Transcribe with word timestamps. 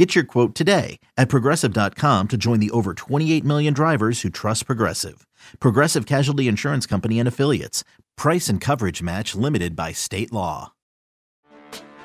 Get 0.00 0.14
your 0.14 0.24
quote 0.24 0.54
today 0.54 0.98
at 1.18 1.28
progressive.com 1.28 2.28
to 2.28 2.38
join 2.38 2.58
the 2.58 2.70
over 2.70 2.94
28 2.94 3.44
million 3.44 3.74
drivers 3.74 4.22
who 4.22 4.30
trust 4.30 4.64
Progressive. 4.64 5.26
Progressive 5.60 6.06
Casualty 6.06 6.48
Insurance 6.48 6.86
Company 6.86 7.18
and 7.18 7.28
Affiliates. 7.28 7.84
Price 8.16 8.48
and 8.48 8.62
coverage 8.62 9.02
match 9.02 9.34
limited 9.34 9.76
by 9.76 9.92
state 9.92 10.32
law. 10.32 10.72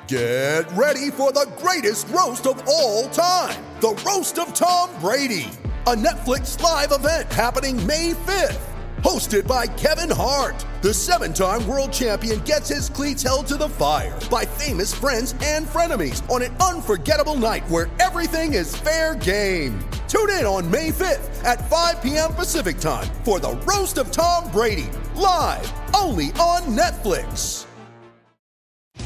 Get 0.08 0.70
ready 0.72 1.10
for 1.10 1.32
the 1.32 1.50
greatest 1.56 2.06
roast 2.08 2.46
of 2.46 2.62
all 2.68 3.08
time 3.08 3.64
the 3.80 3.98
Roast 4.04 4.38
of 4.38 4.52
Tom 4.52 4.90
Brady, 5.00 5.48
a 5.86 5.94
Netflix 5.94 6.60
live 6.60 6.92
event 6.92 7.32
happening 7.32 7.78
May 7.86 8.12
5th. 8.12 8.75
Hosted 9.06 9.46
by 9.46 9.68
Kevin 9.68 10.10
Hart, 10.10 10.66
the 10.82 10.92
seven 10.92 11.32
time 11.32 11.64
world 11.68 11.92
champion 11.92 12.40
gets 12.40 12.68
his 12.68 12.90
cleats 12.90 13.22
held 13.22 13.46
to 13.46 13.56
the 13.56 13.68
fire 13.68 14.18
by 14.28 14.44
famous 14.44 14.92
friends 14.92 15.32
and 15.44 15.64
frenemies 15.64 16.28
on 16.28 16.42
an 16.42 16.52
unforgettable 16.56 17.36
night 17.36 17.62
where 17.68 17.88
everything 18.00 18.54
is 18.54 18.74
fair 18.74 19.14
game. 19.14 19.78
Tune 20.08 20.30
in 20.30 20.44
on 20.44 20.68
May 20.68 20.90
5th 20.90 21.44
at 21.44 21.70
5 21.70 22.02
p.m. 22.02 22.34
Pacific 22.34 22.78
time 22.78 23.06
for 23.22 23.38
the 23.38 23.52
Roast 23.58 23.98
of 23.98 24.10
Tom 24.10 24.50
Brady, 24.50 24.90
live 25.14 25.72
only 25.94 26.32
on 26.32 26.62
Netflix. 26.76 27.64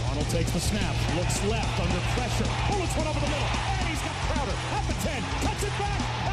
Arnold 0.09 0.31
takes 0.31 0.51
the 0.53 0.61
snap, 0.61 0.97
looks 1.15 1.45
left 1.45 1.79
under 1.79 2.01
pressure, 2.17 2.51
bullets 2.73 2.97
one 2.97 3.07
over 3.07 3.21
the 3.21 3.27
middle, 3.27 3.45
and 3.45 3.89
he's 3.91 4.01
got 4.01 4.17
Crowder 4.33 4.57
at 4.73 4.89
the 4.89 4.95
10, 5.11 5.23
cuts 5.45 5.63
it 5.63 5.79
back 5.79 6.30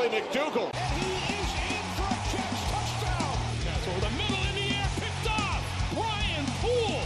by 0.00 0.08
Bradley 0.08 0.20
McDougald. 0.20 0.70
And 0.74 1.02
he 1.02 1.12
is 1.34 1.50
in 1.68 1.84
for 1.96 2.08
a 2.08 2.16
catch, 2.32 2.60
touchdown! 2.72 3.36
That's 3.64 3.86
over 3.88 4.00
the 4.00 4.10
middle 4.16 4.42
in 4.48 4.54
the 4.54 4.74
air, 4.74 4.88
picked 4.96 5.28
off! 5.28 5.60
Brian 5.92 6.46
Poole 6.60 7.04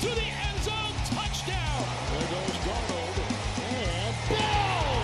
to 0.00 0.08
the 0.14 0.28
end 0.46 0.62
zone, 0.62 0.94
touchdown! 1.10 1.82
There 2.12 2.28
goes 2.30 2.56
Darnold, 2.62 3.16
and 3.74 4.14
Bell! 4.30 4.94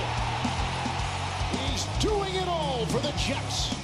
He's 1.66 1.84
doing 2.00 2.34
it 2.36 2.48
all 2.48 2.86
for 2.86 3.00
the 3.00 3.12
Jets. 3.18 3.74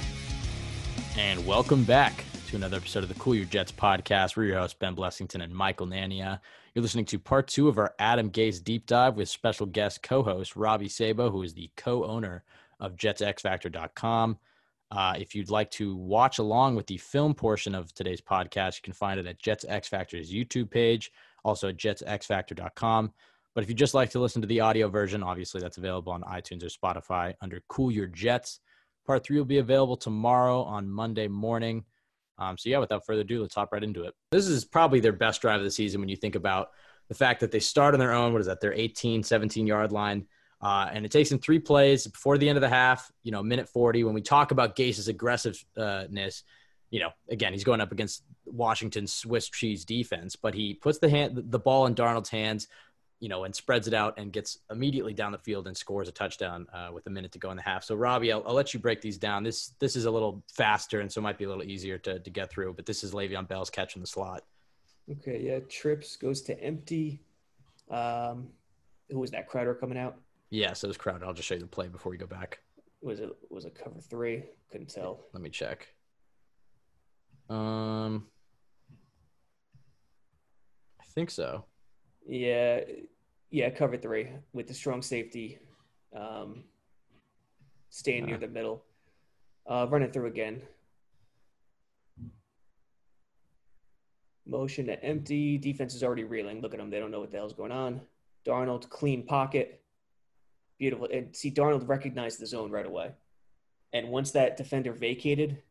And 1.17 1.45
welcome 1.45 1.83
back 1.83 2.23
to 2.47 2.55
another 2.55 2.77
episode 2.77 3.03
of 3.03 3.09
the 3.09 3.15
Cool 3.15 3.35
Your 3.35 3.45
Jets 3.45 3.73
podcast. 3.73 4.37
We're 4.37 4.45
your 4.45 4.59
hosts, 4.59 4.77
Ben 4.79 4.95
Blessington 4.95 5.43
and 5.43 5.53
Michael 5.53 5.87
Nania. 5.87 6.39
You're 6.73 6.83
listening 6.83 7.05
to 7.05 7.19
part 7.19 7.49
two 7.49 7.67
of 7.67 7.77
our 7.77 7.93
Adam 7.99 8.29
Gase 8.29 8.63
deep 8.63 8.85
dive 8.85 9.17
with 9.17 9.27
special 9.27 9.65
guest 9.65 10.01
co 10.01 10.23
host 10.23 10.55
Robbie 10.55 10.87
Sabo, 10.87 11.29
who 11.29 11.43
is 11.43 11.55
the 11.55 11.69
co 11.75 12.05
owner 12.05 12.45
of 12.79 12.95
JetsXFactor.com. 12.95 14.37
Uh, 14.91 15.13
if 15.19 15.35
you'd 15.35 15.51
like 15.51 15.69
to 15.69 15.95
watch 15.95 16.39
along 16.39 16.75
with 16.75 16.87
the 16.87 16.97
film 16.97 17.33
portion 17.33 17.75
of 17.75 17.93
today's 17.93 18.21
podcast, 18.21 18.77
you 18.77 18.81
can 18.83 18.93
find 18.93 19.19
it 19.19 19.27
at 19.27 19.39
Jets 19.39 19.65
X 19.67 19.87
Factor's 19.87 20.31
YouTube 20.33 20.71
page, 20.71 21.11
also 21.43 21.69
at 21.69 21.77
JetsXFactor.com. 21.77 23.13
But 23.53 23.63
if 23.63 23.69
you 23.69 23.75
just 23.75 23.93
like 23.93 24.09
to 24.11 24.19
listen 24.19 24.41
to 24.41 24.47
the 24.47 24.61
audio 24.61 24.87
version, 24.87 25.21
obviously 25.21 25.61
that's 25.61 25.77
available 25.77 26.13
on 26.13 26.23
iTunes 26.23 26.63
or 26.63 26.67
Spotify 26.67 27.33
under 27.41 27.61
Cool 27.67 27.91
Your 27.91 28.07
Jets. 28.07 28.59
Part 29.05 29.23
three 29.23 29.37
will 29.37 29.45
be 29.45 29.57
available 29.57 29.97
tomorrow 29.97 30.61
on 30.63 30.89
Monday 30.89 31.27
morning. 31.27 31.83
Um, 32.37 32.57
so, 32.57 32.69
yeah, 32.69 32.77
without 32.77 33.05
further 33.05 33.21
ado, 33.21 33.41
let's 33.41 33.55
hop 33.55 33.73
right 33.73 33.83
into 33.83 34.03
it. 34.03 34.13
This 34.31 34.47
is 34.47 34.63
probably 34.63 35.01
their 35.01 35.13
best 35.13 35.41
drive 35.41 35.59
of 35.59 35.65
the 35.65 35.71
season 35.71 35.99
when 35.99 36.09
you 36.09 36.15
think 36.15 36.35
about 36.35 36.69
the 37.09 37.15
fact 37.15 37.41
that 37.41 37.51
they 37.51 37.59
start 37.59 37.93
on 37.93 37.99
their 37.99 38.13
own. 38.13 38.31
What 38.31 38.39
is 38.39 38.47
that? 38.47 38.61
Their 38.61 38.73
18, 38.73 39.23
17 39.23 39.67
yard 39.67 39.91
line. 39.91 40.25
Uh, 40.61 40.89
and 40.91 41.05
it 41.05 41.11
takes 41.11 41.31
him 41.31 41.39
three 41.39 41.59
plays 41.59 42.05
before 42.05 42.37
the 42.37 42.47
end 42.47 42.57
of 42.57 42.61
the 42.61 42.69
half, 42.69 43.11
you 43.23 43.31
know, 43.31 43.41
minute 43.41 43.69
40. 43.69 44.03
When 44.03 44.13
we 44.13 44.21
talk 44.21 44.51
about 44.51 44.75
Gase's 44.75 45.07
aggressiveness, 45.07 46.43
you 46.89 46.99
know, 46.99 47.11
again, 47.29 47.53
he's 47.53 47.63
going 47.63 47.81
up 47.81 47.91
against 47.91 48.23
Washington's 48.45 49.13
Swiss 49.13 49.47
cheese 49.47 49.85
defense, 49.85 50.35
but 50.35 50.53
he 50.53 50.73
puts 50.73 50.99
the 50.99 51.09
hand, 51.09 51.41
the 51.49 51.59
ball 51.59 51.85
in 51.85 51.95
Darnold's 51.95 52.29
hands, 52.29 52.67
you 53.19 53.29
know, 53.29 53.43
and 53.43 53.55
spreads 53.55 53.87
it 53.87 53.93
out 53.93 54.17
and 54.17 54.31
gets 54.31 54.59
immediately 54.71 55.13
down 55.13 55.31
the 55.31 55.37
field 55.37 55.67
and 55.67 55.77
scores 55.77 56.07
a 56.07 56.11
touchdown 56.11 56.67
uh, 56.73 56.89
with 56.93 57.05
a 57.07 57.09
minute 57.09 57.31
to 57.33 57.39
go 57.39 57.51
in 57.51 57.57
the 57.57 57.63
half. 57.63 57.83
So, 57.83 57.95
Robbie, 57.95 58.31
I'll, 58.31 58.43
I'll, 58.45 58.53
let 58.53 58.73
you 58.73 58.79
break 58.79 59.01
these 59.01 59.17
down. 59.17 59.43
This 59.43 59.73
this 59.79 59.95
is 59.95 60.05
a 60.05 60.11
little 60.11 60.41
faster 60.53 61.01
and 61.01 61.11
so 61.11 61.19
might 61.19 61.37
be 61.37 61.43
a 61.43 61.49
little 61.49 61.63
easier 61.63 61.97
to, 61.99 62.19
to 62.19 62.29
get 62.29 62.49
through, 62.49 62.73
but 62.73 62.85
this 62.85 63.03
is 63.03 63.13
Le'Veon 63.13 63.47
Bell's 63.47 63.69
catch 63.69 63.95
in 63.95 64.01
the 64.01 64.07
slot. 64.07 64.43
Okay, 65.11 65.41
yeah, 65.41 65.59
trips 65.69 66.15
goes 66.15 66.41
to 66.43 66.63
empty. 66.63 67.21
Um, 67.89 68.49
who 69.09 69.19
was 69.19 69.31
that? 69.31 69.47
Crowder 69.47 69.73
coming 69.73 69.97
out. 69.97 70.17
Yeah, 70.49 70.73
so 70.73 70.87
it 70.87 70.89
was 70.89 70.97
Crowder. 70.97 71.25
I'll 71.25 71.33
just 71.33 71.47
show 71.47 71.55
you 71.55 71.61
the 71.61 71.67
play 71.67 71.87
before 71.87 72.09
we 72.11 72.17
go 72.17 72.25
back. 72.25 72.59
Was 73.01 73.19
it 73.19 73.29
was 73.49 73.65
it 73.65 73.75
cover 73.75 73.99
three? 73.99 74.43
Couldn't 74.71 74.89
tell. 74.89 75.21
Let 75.33 75.41
me 75.41 75.49
check. 75.49 75.87
Um, 77.49 78.27
I 80.99 81.03
think 81.13 81.29
so. 81.31 81.65
Yeah, 82.27 82.81
yeah, 83.51 83.69
cover 83.69 83.97
three 83.97 84.29
with 84.53 84.67
the 84.67 84.73
strong 84.73 85.01
safety, 85.01 85.59
um, 86.15 86.63
staying 87.89 88.25
near 88.25 88.37
the 88.37 88.47
middle. 88.47 88.83
Uh, 89.67 89.87
running 89.89 90.11
through 90.11 90.27
again. 90.27 90.61
Motion 94.45 94.87
to 94.87 95.03
empty. 95.03 95.57
Defense 95.59 95.93
is 95.93 96.03
already 96.03 96.23
reeling. 96.23 96.61
Look 96.61 96.73
at 96.73 96.79
them. 96.79 96.89
They 96.89 96.99
don't 96.99 97.11
know 97.11 97.19
what 97.19 97.31
the 97.31 97.37
hell's 97.37 97.53
going 97.53 97.71
on. 97.71 98.01
Darnold, 98.47 98.89
clean 98.89 99.25
pocket. 99.25 99.81
Beautiful. 100.79 101.09
And 101.11 101.35
see, 101.35 101.51
Darnold 101.51 101.87
recognized 101.87 102.39
the 102.39 102.47
zone 102.47 102.71
right 102.71 102.85
away. 102.85 103.11
And 103.93 104.09
once 104.09 104.31
that 104.31 104.57
defender 104.57 104.93
vacated, 104.93 105.61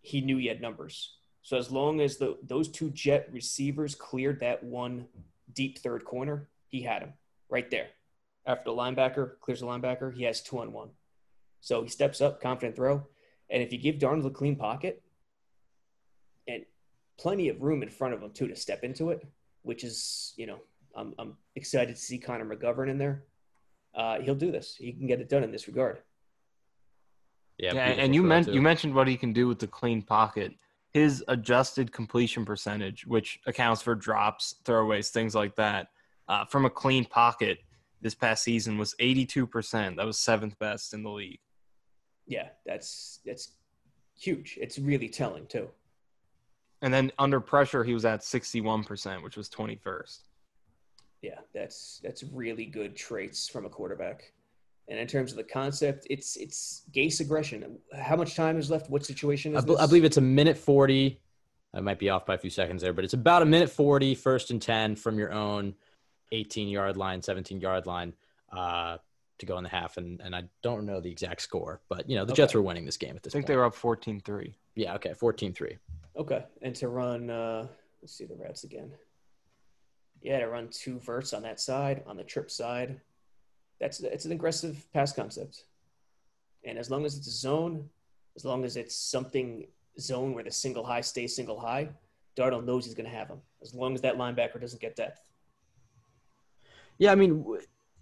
he 0.00 0.20
knew 0.20 0.36
he 0.36 0.46
had 0.46 0.60
numbers. 0.60 1.14
So 1.42 1.56
as 1.56 1.70
long 1.70 2.00
as 2.00 2.16
the 2.18 2.36
those 2.42 2.68
two 2.68 2.90
jet 2.90 3.28
receivers 3.32 3.94
cleared 3.94 4.40
that 4.40 4.62
one 4.62 5.06
deep 5.54 5.78
third 5.78 6.04
corner, 6.04 6.48
he 6.66 6.82
had 6.82 7.02
him 7.02 7.12
right 7.48 7.70
there. 7.70 7.88
After 8.44 8.64
the 8.64 8.76
linebacker 8.76 9.38
clears 9.40 9.60
the 9.60 9.66
linebacker, 9.66 10.14
he 10.14 10.24
has 10.24 10.42
two 10.42 10.58
on 10.58 10.72
one. 10.72 10.90
So 11.60 11.82
he 11.82 11.88
steps 11.88 12.20
up, 12.20 12.40
confident 12.40 12.76
throw. 12.76 13.06
And 13.50 13.62
if 13.62 13.72
you 13.72 13.78
give 13.78 13.96
Darnold 13.96 14.26
a 14.26 14.30
clean 14.30 14.56
pocket 14.56 15.02
and 16.46 16.64
plenty 17.18 17.48
of 17.48 17.62
room 17.62 17.82
in 17.82 17.88
front 17.88 18.14
of 18.14 18.22
him 18.22 18.30
too 18.32 18.48
to 18.48 18.56
step 18.56 18.84
into 18.84 19.10
it, 19.10 19.26
which 19.62 19.84
is, 19.84 20.32
you 20.36 20.46
know, 20.46 20.58
I'm, 20.94 21.14
I'm 21.18 21.36
excited 21.56 21.96
to 21.96 22.00
see 22.00 22.18
Connor 22.18 22.44
McGovern 22.44 22.88
in 22.88 22.98
there. 22.98 23.24
Uh, 23.98 24.20
he'll 24.20 24.34
do 24.34 24.50
this. 24.50 24.76
He 24.76 24.92
can 24.92 25.06
get 25.06 25.20
it 25.20 25.28
done 25.28 25.42
in 25.42 25.50
this 25.50 25.66
regard. 25.66 25.98
Yeah, 27.58 27.74
yeah 27.74 27.86
and 27.86 28.14
you 28.14 28.22
meant 28.22 28.48
you 28.48 28.62
mentioned 28.62 28.94
what 28.94 29.08
he 29.08 29.16
can 29.16 29.32
do 29.32 29.48
with 29.48 29.58
the 29.58 29.66
clean 29.66 30.00
pocket 30.00 30.54
his 30.92 31.22
adjusted 31.28 31.92
completion 31.92 32.44
percentage, 32.44 33.06
which 33.06 33.40
accounts 33.46 33.82
for 33.82 33.94
drops, 33.94 34.56
throwaways, 34.64 35.10
things 35.10 35.34
like 35.34 35.54
that, 35.56 35.88
uh, 36.28 36.44
from 36.46 36.64
a 36.64 36.70
clean 36.70 37.04
pocket 37.04 37.58
this 38.00 38.14
past 38.14 38.42
season 38.42 38.78
was 38.78 38.94
82%. 39.00 39.96
That 39.96 40.06
was 40.06 40.18
seventh 40.18 40.58
best 40.58 40.94
in 40.94 41.02
the 41.02 41.10
league. 41.10 41.40
Yeah, 42.26 42.48
that's 42.66 43.20
that's 43.24 43.52
huge. 44.18 44.58
It's 44.60 44.78
really 44.78 45.08
telling 45.08 45.46
too. 45.46 45.68
And 46.82 46.92
then 46.92 47.10
under 47.18 47.40
pressure, 47.40 47.84
he 47.84 47.94
was 47.94 48.04
at 48.04 48.20
61%, 48.20 49.22
which 49.22 49.36
was 49.36 49.48
21st. 49.48 50.27
Yeah, 51.22 51.38
that's 51.52 52.00
that's 52.02 52.22
really 52.22 52.64
good 52.64 52.96
traits 52.96 53.48
from 53.48 53.66
a 53.66 53.68
quarterback. 53.68 54.32
And 54.88 54.98
in 54.98 55.06
terms 55.06 55.32
of 55.32 55.36
the 55.36 55.44
concept, 55.44 56.06
it's 56.08 56.36
it's 56.36 56.82
Gase 56.92 57.20
aggression. 57.20 57.78
How 58.00 58.16
much 58.16 58.34
time 58.34 58.58
is 58.58 58.70
left? 58.70 58.88
What 58.88 59.04
situation 59.04 59.54
is 59.54 59.64
I, 59.64 59.82
I 59.82 59.86
believe 59.86 60.04
it's 60.04 60.16
a 60.16 60.22
minute 60.22 60.56
40. 60.56 61.20
I 61.74 61.80
might 61.80 61.98
be 61.98 62.08
off 62.08 62.24
by 62.24 62.34
a 62.34 62.38
few 62.38 62.50
seconds 62.50 62.82
there, 62.82 62.92
but 62.92 63.04
it's 63.04 63.12
about 63.12 63.42
a 63.42 63.44
minute 63.44 63.70
40, 63.70 64.14
first 64.14 64.50
and 64.50 64.60
10 64.60 64.96
from 64.96 65.18
your 65.18 65.32
own 65.32 65.74
18 66.32 66.68
yard 66.68 66.96
line, 66.96 67.22
17 67.22 67.60
yard 67.60 67.86
line 67.86 68.14
uh, 68.52 68.96
to 69.38 69.46
go 69.46 69.58
in 69.58 69.64
the 69.64 69.70
half. 69.70 69.98
And, 69.98 70.20
and 70.22 70.34
I 70.34 70.44
don't 70.62 70.86
know 70.86 71.00
the 71.00 71.10
exact 71.10 71.42
score, 71.42 71.80
but, 71.88 72.08
you 72.08 72.16
know, 72.16 72.24
the 72.24 72.32
okay. 72.32 72.42
Jets 72.42 72.54
were 72.54 72.62
winning 72.62 72.86
this 72.86 72.96
game 72.96 73.16
at 73.16 73.22
this 73.22 73.32
I 73.32 73.34
think 73.34 73.44
point. 73.44 73.48
they 73.48 73.56
were 73.56 73.64
up 73.66 73.74
14 73.74 74.20
3. 74.20 74.56
Yeah, 74.76 74.94
okay, 74.94 75.12
14 75.12 75.52
3. 75.52 75.76
Okay. 76.16 76.44
And 76.62 76.74
to 76.76 76.88
run, 76.88 77.28
uh, 77.28 77.66
let's 78.00 78.14
see 78.14 78.24
the 78.24 78.34
Rats 78.34 78.64
again. 78.64 78.92
Yeah, 80.22 80.40
to 80.40 80.48
run 80.48 80.68
two 80.68 80.98
verts 80.98 81.32
on 81.32 81.42
that 81.42 81.60
side, 81.60 82.02
on 82.06 82.16
the 82.16 82.24
trip 82.24 82.50
side 82.50 83.00
that's 83.80 84.00
it's 84.00 84.24
an 84.24 84.32
aggressive 84.32 84.86
pass 84.92 85.12
concept. 85.12 85.64
And 86.64 86.78
as 86.78 86.90
long 86.90 87.04
as 87.04 87.16
it's 87.16 87.26
a 87.26 87.32
zone, 87.32 87.88
as 88.36 88.44
long 88.44 88.64
as 88.64 88.76
it's 88.76 88.94
something 88.94 89.66
zone 90.00 90.34
where 90.34 90.44
the 90.44 90.50
single 90.50 90.84
high 90.84 91.00
stays 91.00 91.34
single 91.34 91.58
high, 91.58 91.88
Darnold 92.36 92.64
knows 92.64 92.84
he's 92.84 92.94
going 92.94 93.08
to 93.08 93.16
have 93.16 93.28
him. 93.28 93.40
As 93.62 93.74
long 93.74 93.94
as 93.94 94.00
that 94.02 94.16
linebacker 94.16 94.60
doesn't 94.60 94.80
get 94.80 94.96
depth. 94.96 95.22
Yeah, 96.98 97.12
I 97.12 97.14
mean, 97.14 97.44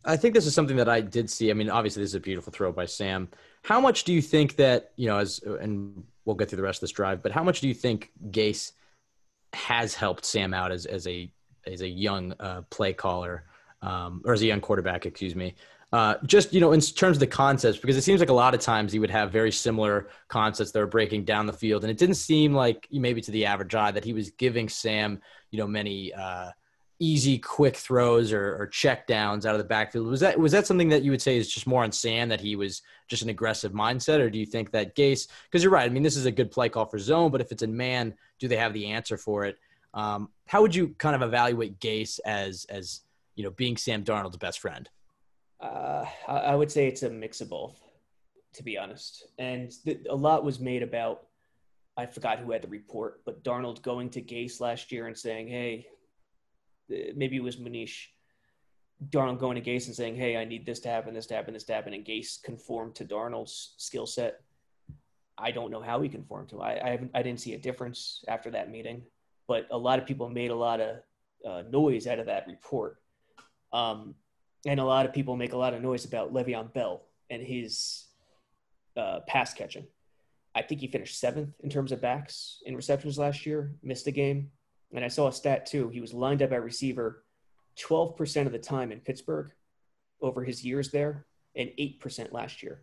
I 0.05 0.17
think 0.17 0.35
this 0.35 0.47
is 0.47 0.55
something 0.55 0.77
that 0.77 0.89
I 0.89 1.01
did 1.01 1.29
see. 1.29 1.51
I 1.51 1.55
mean, 1.55 1.69
obviously, 1.69 2.03
this 2.03 2.11
is 2.11 2.15
a 2.15 2.21
beautiful 2.21 2.53
throw 2.53 2.73
by 2.73 2.87
Sam. 2.87 3.29
How 3.63 3.81
much 3.81 4.05
do 4.05 4.13
you 4.13 4.23
think 4.23 4.57
that 4.57 4.93
you 4.97 5.09
know, 5.09 5.19
as 5.19 5.41
and 5.41 6.05
we'll 6.25 6.37
get 6.37 6.49
through 6.49 6.57
the 6.57 6.63
rest 6.63 6.79
of 6.79 6.83
this 6.83 6.93
drive, 6.93 7.23
but 7.23 7.33
how 7.33 7.45
much 7.45 7.61
do 7.61 7.69
you 7.69 7.75
think 7.75 8.11
Gase 8.31 8.73
has 9.53 9.95
helped 9.95 10.25
Sam 10.25 10.55
out 10.55 10.73
as 10.73 10.87
as 10.87 11.07
a 11.07 11.31
as 11.67 11.81
a 11.81 11.89
young 11.89 12.35
uh, 12.41 12.63
play 12.71 12.93
caller 12.93 13.45
um, 13.83 14.23
or 14.25 14.33
as 14.33 14.43
a 14.43 14.47
young 14.47 14.61
quarterback? 14.61 15.07
Excuse 15.07 15.35
me. 15.35 15.55
Uh, 15.93 16.17
just 16.27 16.53
you 16.53 16.61
know, 16.61 16.73
in 16.73 16.81
terms 16.81 17.17
of 17.17 17.21
the 17.21 17.27
concepts, 17.27 17.79
because 17.79 17.97
it 17.97 18.03
seems 18.03 18.21
like 18.21 18.29
a 18.29 18.35
lot 18.35 18.55
of 18.55 18.61
times 18.61 18.93
he 18.93 18.99
would 18.99 19.11
have 19.11 19.31
very 19.31 19.53
similar 19.53 20.09
concepts 20.29 20.73
that 20.73 20.81
were 20.81 20.87
breaking 20.87 21.25
down 21.25 21.47
the 21.47 21.53
field, 21.53 21.85
and 21.85 21.91
it 21.91 21.97
didn't 21.97 22.17
seem 22.17 22.53
like 22.53 22.89
maybe 22.91 23.21
to 23.21 23.31
the 23.31 23.47
average 23.47 23.75
eye 23.75 23.93
that 23.93 24.05
he 24.05 24.13
was 24.13 24.31
giving 24.31 24.69
Sam, 24.69 25.21
you 25.53 25.59
know, 25.59 25.67
many 25.67 26.13
uh, 26.13 26.51
easy, 26.99 27.39
quick 27.39 27.77
throws 27.77 28.33
or, 28.33 28.57
or 28.57 28.67
check 28.67 29.07
downs 29.07 29.47
out 29.47 29.55
of 29.55 29.59
the 29.59 29.65
backfield. 29.65 30.07
Was 30.09 30.21
that 30.21 30.39
was 30.39 30.53
that 30.53 30.67
something 30.67 30.89
that 30.89 31.03
you 31.03 31.11
would 31.13 31.23
say 31.23 31.37
is 31.37 31.53
just 31.53 31.67
more 31.67 31.85
on 31.85 31.93
Sam 31.93 32.29
that 32.31 32.41
he 32.41 32.57
was 32.57 32.83
just 33.09 33.23
an 33.23 33.29
aggressive 33.29 33.73
mindset, 33.73 34.19
or 34.19 34.29
do 34.29 34.39
you 34.39 34.47
think 34.47 34.73
that 34.73 34.97
Gase? 34.97 35.29
Because 35.45 35.63
you're 35.63 35.73
right. 35.73 35.89
I 35.89 35.93
mean, 35.93 36.03
this 36.03 36.17
is 36.17 36.27
a 36.27 36.33
good 36.33 36.51
play 36.51 36.69
call 36.69 36.87
for 36.87 36.99
zone, 36.99 37.31
but 37.31 37.41
if 37.41 37.53
it's 37.53 37.63
in 37.63 37.77
man, 37.77 38.15
do 38.41 38.49
they 38.49 38.57
have 38.57 38.73
the 38.73 38.87
answer 38.87 39.17
for 39.17 39.45
it? 39.45 39.57
Um, 39.97 40.29
how 40.47 40.63
would 40.63 40.75
you 40.75 40.95
kind 40.99 41.17
of 41.17 41.23
evaluate 41.23 41.81
Gase 41.81 42.21
as 42.25 42.67
as 42.69 43.01
you 43.35 43.43
know 43.43 43.51
being 43.51 43.77
Sam 43.77 44.05
Darnold's 44.05 44.37
best 44.37 44.61
friend? 44.61 44.89
Uh, 45.59 46.05
I 46.29 46.55
would 46.55 46.71
say 46.71 46.87
it's 46.87 47.03
a 47.03 47.11
mix 47.11 47.41
of 47.41 47.49
both, 47.49 47.83
to 48.53 48.63
be 48.63 48.77
honest. 48.77 49.27
And 49.39 49.73
th- 49.85 50.03
a 50.09 50.15
lot 50.15 50.45
was 50.45 50.61
made 50.61 50.83
about, 50.83 51.23
I 51.97 52.05
forgot 52.05 52.41
who 52.41 52.53
had 52.53 52.61
the 52.61 52.69
report, 52.69 53.23
but 53.25 53.43
Darnold 53.43 53.81
going 53.81 54.11
to 54.11 54.21
Gase 54.21 54.61
last 54.61 54.93
year 54.93 55.07
and 55.07 55.17
saying, 55.17 55.49
hey, 55.49 55.87
maybe 56.91 57.37
it 57.37 57.43
was 57.43 57.57
Manish, 57.57 58.09
Darnold 59.09 59.39
going 59.39 59.61
to 59.61 59.71
Gase 59.71 59.87
and 59.87 59.97
saying, 59.97 60.17
hey, 60.17 60.37
I 60.37 60.45
need 60.45 60.67
this 60.67 60.81
to 60.81 60.91
happen, 60.91 61.15
this 61.15 61.27
to 61.29 61.35
happen, 61.35 61.55
this 61.55 61.65
to 61.65 61.73
happen. 61.73 61.95
And 61.95 62.05
Gase 62.05 62.43
conformed 62.43 62.95
to 62.97 63.07
Darnold's 63.07 63.73
skill 63.79 64.07
set. 64.07 64.43
I 65.39 65.53
don't 65.53 65.71
know 65.71 65.81
how 65.81 66.03
he 66.03 66.11
conformed 66.11 66.51
to. 66.51 66.61
I 66.61 66.73
I, 66.73 67.09
I 67.15 67.23
didn't 67.23 67.41
see 67.41 67.55
a 67.55 67.59
difference 67.59 68.23
after 68.29 68.51
that 68.51 68.71
meeting, 68.71 69.03
but 69.49 69.67
a 69.71 69.79
lot 69.79 69.99
of 69.99 70.07
people 70.07 70.29
made 70.29 70.51
a 70.51 70.57
lot 70.57 70.81
of 70.81 70.97
uh, 71.47 71.63
noise 71.71 72.07
out 72.07 72.19
of 72.19 72.27
that 72.27 72.47
report. 72.47 72.99
Um, 73.73 74.15
and 74.67 74.81
a 74.81 74.85
lot 74.85 75.07
of 75.07 75.13
people 75.13 75.37
make 75.37 75.53
a 75.53 75.57
lot 75.57 75.75
of 75.75 75.83
noise 75.83 76.05
about 76.05 76.33
Le'Veon 76.33 76.73
Bell 76.73 77.03
and 77.31 77.43
his 77.43 78.07
uh, 78.97 79.21
pass 79.27 79.55
catching. 79.55 79.87
I 80.55 80.63
think 80.63 80.81
he 80.81 80.89
finished 80.89 81.21
seventh 81.21 81.55
in 81.61 81.71
terms 81.71 81.93
of 81.93 82.01
backs 82.01 82.63
in 82.65 82.75
receptions 82.75 83.19
last 83.19 83.45
year, 83.45 83.75
missed 83.83 84.07
a 84.07 84.11
game. 84.11 84.51
And 84.95 85.05
I 85.05 85.09
saw 85.09 85.29
a 85.29 85.33
stat 85.33 85.67
too. 85.67 85.91
He 85.91 86.01
was 86.01 86.15
lined 86.15 86.43
up 86.43 86.53
at 86.53 86.65
receiver 86.65 87.25
12% 87.79 88.47
of 88.47 88.53
the 88.53 88.59
time 88.59 88.91
in 88.91 89.01
Pittsburgh 89.01 89.51
over 90.23 90.45
his 90.45 90.65
years 90.65 90.91
there 90.91 91.27
and 91.55 91.71
8% 91.79 92.33
last 92.33 92.63
year. 92.63 92.83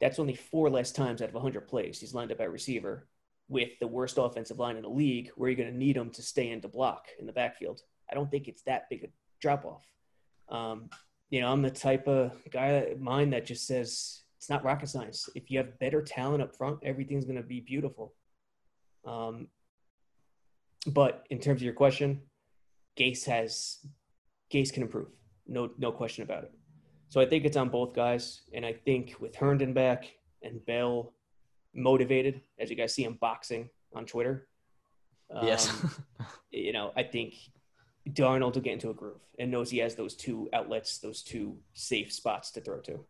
That's 0.00 0.18
only 0.18 0.34
four 0.34 0.70
less 0.70 0.92
times 0.92 1.20
out 1.20 1.28
of 1.28 1.34
100 1.34 1.66
plays 1.66 1.98
he's 1.98 2.14
lined 2.14 2.30
up 2.30 2.40
at 2.40 2.52
receiver 2.52 3.08
with 3.48 3.70
the 3.80 3.86
worst 3.86 4.18
offensive 4.18 4.58
line 4.58 4.76
in 4.76 4.82
the 4.82 4.88
league 4.88 5.30
where 5.36 5.50
you're 5.50 5.56
going 5.56 5.72
to 5.72 5.76
need 5.78 5.96
them 5.96 6.10
to 6.10 6.22
stay 6.22 6.50
in 6.50 6.60
to 6.62 6.68
block 6.68 7.06
in 7.18 7.26
the 7.26 7.32
backfield. 7.32 7.80
I 8.10 8.14
don't 8.14 8.30
think 8.30 8.48
it's 8.48 8.62
that 8.62 8.88
big 8.88 9.04
a 9.04 9.08
drop 9.40 9.64
off. 9.64 9.86
Um, 10.48 10.88
you 11.30 11.40
know, 11.40 11.48
I'm 11.48 11.62
the 11.62 11.70
type 11.70 12.06
of 12.06 12.32
guy, 12.50 12.94
mine 12.98 13.30
that 13.30 13.46
just 13.46 13.66
says 13.66 14.22
it's 14.38 14.50
not 14.50 14.64
rocket 14.64 14.88
science. 14.88 15.28
If 15.34 15.50
you 15.50 15.58
have 15.58 15.78
better 15.78 16.02
talent 16.02 16.42
up 16.42 16.56
front, 16.56 16.80
everything's 16.82 17.24
going 17.24 17.36
to 17.36 17.42
be 17.42 17.60
beautiful. 17.60 18.14
Um, 19.06 19.48
but 20.86 21.26
in 21.30 21.38
terms 21.38 21.60
of 21.60 21.64
your 21.64 21.74
question, 21.74 22.20
Gase 22.98 23.24
has 23.24 23.78
Gase 24.52 24.72
can 24.72 24.82
improve. 24.82 25.08
No, 25.46 25.70
no 25.78 25.90
question 25.90 26.22
about 26.22 26.44
it. 26.44 26.52
So 27.08 27.20
I 27.20 27.26
think 27.26 27.44
it's 27.44 27.56
on 27.56 27.68
both 27.68 27.94
guys, 27.94 28.42
and 28.52 28.64
I 28.64 28.72
think 28.72 29.14
with 29.20 29.34
Herndon 29.34 29.72
back 29.72 30.04
and 30.42 30.64
Bell 30.66 31.12
motivated, 31.74 32.40
as 32.58 32.70
you 32.70 32.76
guys 32.76 32.94
see 32.94 33.04
him 33.04 33.18
boxing 33.20 33.68
on 33.94 34.06
Twitter. 34.06 34.46
Um, 35.30 35.46
yes. 35.46 35.72
you 36.50 36.72
know, 36.72 36.92
I 36.96 37.02
think 37.02 37.34
Darnold 38.08 38.54
will 38.54 38.62
get 38.62 38.74
into 38.74 38.90
a 38.90 38.94
groove 38.94 39.20
and 39.38 39.50
knows 39.50 39.70
he 39.70 39.78
has 39.78 39.94
those 39.94 40.14
two 40.14 40.48
outlets, 40.52 40.98
those 40.98 41.22
two 41.22 41.56
safe 41.74 42.12
spots 42.12 42.50
to 42.52 42.60
throw 42.60 42.80
to. 42.80 43.00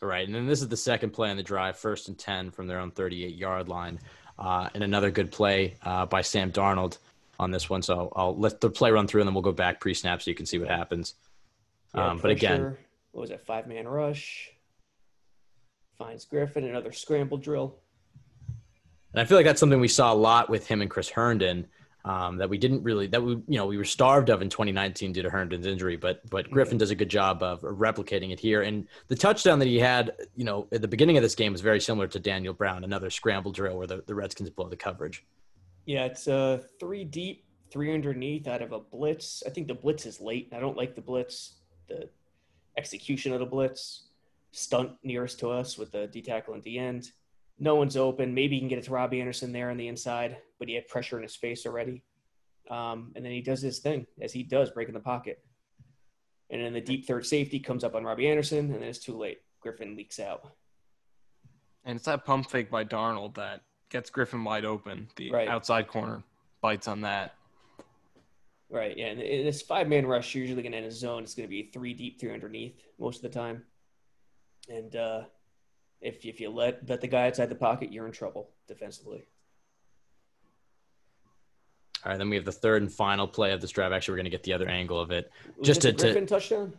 Right. 0.00 0.26
And 0.26 0.34
then 0.34 0.46
this 0.46 0.60
is 0.60 0.68
the 0.68 0.76
second 0.76 1.10
play 1.10 1.30
on 1.30 1.36
the 1.36 1.42
drive, 1.42 1.78
first 1.78 2.08
and 2.08 2.18
10 2.18 2.50
from 2.50 2.66
their 2.66 2.80
own 2.80 2.90
38 2.90 3.34
yard 3.34 3.68
line. 3.68 3.98
Uh, 4.38 4.68
and 4.74 4.82
another 4.82 5.10
good 5.10 5.30
play 5.30 5.76
uh, 5.82 6.06
by 6.06 6.20
Sam 6.20 6.50
Darnold 6.50 6.98
on 7.38 7.50
this 7.50 7.70
one. 7.70 7.82
So 7.82 8.12
I'll 8.16 8.36
let 8.36 8.60
the 8.60 8.70
play 8.70 8.90
run 8.90 9.06
through 9.06 9.22
and 9.22 9.28
then 9.28 9.34
we'll 9.34 9.42
go 9.42 9.52
back 9.52 9.80
pre 9.80 9.94
snap 9.94 10.22
so 10.22 10.30
you 10.30 10.34
can 10.34 10.46
see 10.46 10.58
what 10.58 10.68
happens. 10.68 11.14
Yeah, 11.94 12.10
um, 12.10 12.18
but 12.18 12.32
again, 12.32 12.76
what 13.12 13.20
was 13.22 13.30
it? 13.30 13.40
Five 13.46 13.68
man 13.68 13.86
rush. 13.86 14.50
Finds 15.98 16.24
Griffin, 16.24 16.64
another 16.64 16.92
scramble 16.92 17.38
drill. 17.38 17.76
And 19.12 19.20
I 19.20 19.24
feel 19.24 19.38
like 19.38 19.46
that's 19.46 19.60
something 19.60 19.80
we 19.80 19.88
saw 19.88 20.12
a 20.12 20.14
lot 20.14 20.50
with 20.50 20.66
him 20.66 20.82
and 20.82 20.90
Chris 20.90 21.08
Herndon 21.08 21.66
um, 22.04 22.36
that 22.36 22.50
we 22.50 22.58
didn't 22.58 22.82
really 22.82 23.06
that 23.06 23.22
we 23.22 23.32
you 23.32 23.56
know 23.56 23.66
we 23.66 23.78
were 23.78 23.84
starved 23.84 24.28
of 24.28 24.42
in 24.42 24.50
2019 24.50 25.12
due 25.12 25.22
to 25.22 25.30
Herndon's 25.30 25.66
injury, 25.66 25.96
but 25.96 26.28
but 26.28 26.50
Griffin 26.50 26.76
does 26.76 26.90
a 26.90 26.94
good 26.94 27.08
job 27.08 27.42
of 27.42 27.62
replicating 27.62 28.30
it 28.30 28.38
here. 28.38 28.62
And 28.62 28.86
the 29.08 29.16
touchdown 29.16 29.58
that 29.60 29.68
he 29.68 29.78
had, 29.78 30.12
you 30.36 30.44
know, 30.44 30.68
at 30.70 30.82
the 30.82 30.88
beginning 30.88 31.16
of 31.16 31.22
this 31.22 31.34
game 31.34 31.52
was 31.52 31.62
very 31.62 31.80
similar 31.80 32.06
to 32.08 32.18
Daniel 32.18 32.52
Brown, 32.52 32.84
another 32.84 33.08
scramble 33.08 33.52
drill 33.52 33.78
where 33.78 33.86
the, 33.86 34.02
the 34.06 34.14
Redskins 34.14 34.50
blow 34.50 34.68
the 34.68 34.76
coverage. 34.76 35.24
Yeah, 35.86 36.04
it's 36.04 36.28
uh 36.28 36.62
three 36.78 37.04
deep, 37.04 37.44
three 37.70 37.94
underneath 37.94 38.48
out 38.48 38.60
of 38.60 38.72
a 38.72 38.80
blitz. 38.80 39.42
I 39.46 39.50
think 39.50 39.68
the 39.68 39.74
blitz 39.74 40.04
is 40.04 40.20
late. 40.20 40.50
I 40.52 40.60
don't 40.60 40.76
like 40.76 40.94
the 40.94 41.02
blitz. 41.02 41.54
The 41.88 42.08
execution 42.76 43.32
of 43.32 43.40
the 43.40 43.46
blitz, 43.46 44.08
stunt 44.56 44.92
nearest 45.02 45.38
to 45.40 45.50
us 45.50 45.76
with 45.76 45.92
the 45.92 46.06
D 46.06 46.22
tackle 46.22 46.54
at 46.54 46.62
the 46.62 46.78
end 46.78 47.10
no 47.58 47.74
one's 47.76 47.96
open. 47.96 48.34
Maybe 48.34 48.56
he 48.56 48.60
can 48.60 48.68
get 48.68 48.78
it 48.78 48.84
to 48.84 48.92
Robbie 48.92 49.20
Anderson 49.20 49.52
there 49.52 49.70
on 49.70 49.76
the 49.76 49.88
inside, 49.88 50.36
but 50.58 50.68
he 50.68 50.74
had 50.74 50.88
pressure 50.88 51.16
in 51.16 51.22
his 51.22 51.36
face 51.36 51.66
already. 51.66 52.02
Um, 52.70 53.12
and 53.14 53.24
then 53.24 53.32
he 53.32 53.42
does 53.42 53.60
his 53.60 53.78
thing 53.78 54.06
as 54.20 54.32
he 54.32 54.42
does, 54.42 54.70
breaking 54.70 54.94
the 54.94 55.00
pocket. 55.00 55.44
And 56.50 56.62
then 56.62 56.72
the 56.72 56.80
deep 56.80 57.06
third 57.06 57.26
safety 57.26 57.58
comes 57.58 57.84
up 57.84 57.94
on 57.94 58.04
Robbie 58.04 58.28
Anderson, 58.28 58.58
and 58.58 58.74
then 58.74 58.82
it's 58.82 58.98
too 58.98 59.16
late. 59.16 59.38
Griffin 59.60 59.96
leaks 59.96 60.18
out. 60.18 60.44
And 61.84 61.96
it's 61.96 62.06
that 62.06 62.24
pump 62.24 62.50
fake 62.50 62.70
by 62.70 62.84
Darnold 62.84 63.34
that 63.34 63.62
gets 63.90 64.10
Griffin 64.10 64.44
wide 64.44 64.64
open. 64.64 65.08
The 65.16 65.30
right. 65.30 65.48
outside 65.48 65.88
corner 65.88 66.22
bites 66.60 66.88
on 66.88 67.02
that. 67.02 67.34
Right. 68.70 68.96
Yeah. 68.96 69.06
And 69.06 69.20
this 69.20 69.62
five 69.62 69.88
man 69.88 70.06
rush, 70.06 70.34
you're 70.34 70.42
usually 70.42 70.62
going 70.62 70.72
to 70.72 70.78
end 70.78 70.86
a 70.86 70.90
zone. 70.90 71.22
It's 71.22 71.34
going 71.34 71.46
to 71.46 71.50
be 71.50 71.70
three 71.72 71.94
deep, 71.94 72.18
three 72.18 72.32
underneath 72.32 72.82
most 72.98 73.16
of 73.16 73.22
the 73.22 73.28
time. 73.28 73.62
And 74.68 74.94
uh, 74.96 75.22
if 76.00 76.24
if 76.24 76.40
you 76.40 76.50
let 76.50 76.88
let 76.88 77.00
the 77.00 77.06
guy 77.08 77.26
outside 77.26 77.48
the 77.48 77.54
pocket, 77.54 77.92
you're 77.92 78.06
in 78.06 78.12
trouble 78.12 78.50
defensively. 78.68 79.24
All 82.04 82.10
right, 82.10 82.18
then 82.18 82.28
we 82.28 82.36
have 82.36 82.44
the 82.44 82.52
third 82.52 82.82
and 82.82 82.92
final 82.92 83.26
play 83.26 83.52
of 83.52 83.60
this 83.62 83.70
drive. 83.70 83.92
Actually, 83.92 84.12
we're 84.12 84.18
going 84.18 84.24
to 84.24 84.30
get 84.30 84.42
the 84.42 84.52
other 84.52 84.68
angle 84.68 85.00
of 85.00 85.10
it. 85.10 85.30
Was 85.56 85.66
just 85.66 85.80
to, 85.82 85.92
Griffin 85.92 86.26
to, 86.26 86.34
touchdown. 86.34 86.74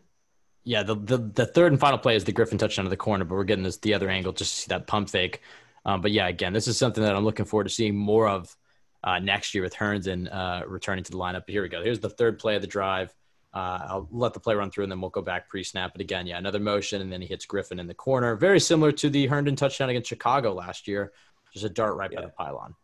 Yeah, 0.64 0.84
the, 0.84 0.96
the 0.96 1.18
the 1.18 1.46
third 1.46 1.72
and 1.72 1.82
final 1.82 1.98
play 1.98 2.16
is 2.16 2.24
the 2.24 2.32
Griffin 2.32 2.58
touchdown 2.58 2.86
to 2.86 2.90
the 2.90 2.98
corner, 2.98 3.26
but 3.26 3.36
we're 3.36 3.44
getting 3.44 3.64
this 3.64 3.78
the 3.78 3.96
other 3.96 4.10
angle 4.10 4.34
just 4.34 4.54
to 4.54 4.62
see 4.62 4.68
that 4.70 4.88
pump 4.88 5.10
fake. 5.10 5.42
Um, 5.86 6.02
but 6.02 6.12
yeah, 6.12 6.28
again, 6.28 6.54
this 6.54 6.68
is 6.68 6.78
something 6.78 7.04
that 7.04 7.16
I'm 7.16 7.24
looking 7.24 7.46
forward 7.46 7.66
to 7.66 7.70
seeing 7.70 7.96
more 7.96 8.28
of 8.28 8.56
uh, 9.04 9.20
next 9.20 9.54
year 9.54 9.64
with 9.64 9.74
Herndon 9.74 10.28
uh, 10.28 10.64
returning 10.68 11.04
to 11.04 11.12
the 11.12 11.18
lineup. 11.18 11.46
But 11.46 11.50
here 11.50 11.62
we 11.62 11.70
go. 11.70 11.84
Here's 11.84 12.00
the 12.00 12.10
third 12.10 12.40
play 12.40 12.56
of 12.56 12.62
the 12.62 12.68
drive. 12.68 13.14
Uh, 13.56 13.88
I'll 13.88 14.08
let 14.12 14.34
the 14.34 14.40
play 14.42 14.54
run 14.54 14.70
through 14.70 14.84
and 14.84 14.92
then 14.92 15.00
we'll 15.00 15.10
go 15.10 15.22
back 15.22 15.48
pre 15.48 15.64
snap. 15.64 15.94
But 15.94 16.02
again, 16.02 16.28
yeah, 16.28 16.38
another 16.38 16.60
motion 16.60 17.02
and 17.02 17.12
then 17.12 17.22
he 17.22 17.28
hits 17.28 17.46
Griffin 17.46 17.80
in 17.80 17.88
the 17.88 17.94
corner. 17.94 18.36
Very 18.36 18.60
similar 18.60 18.92
to 18.92 19.10
the 19.10 19.28
Herndon 19.28 19.56
touchdown 19.56 19.90
against 19.90 20.10
Chicago 20.10 20.54
last 20.54 20.90
year. 20.90 21.14
Just 21.54 21.66
a 21.66 21.70
dart 21.70 21.96
right 21.96 22.12
yeah. 22.12 22.20
by 22.20 22.26
the 22.26 22.32
pylon. 22.34 22.76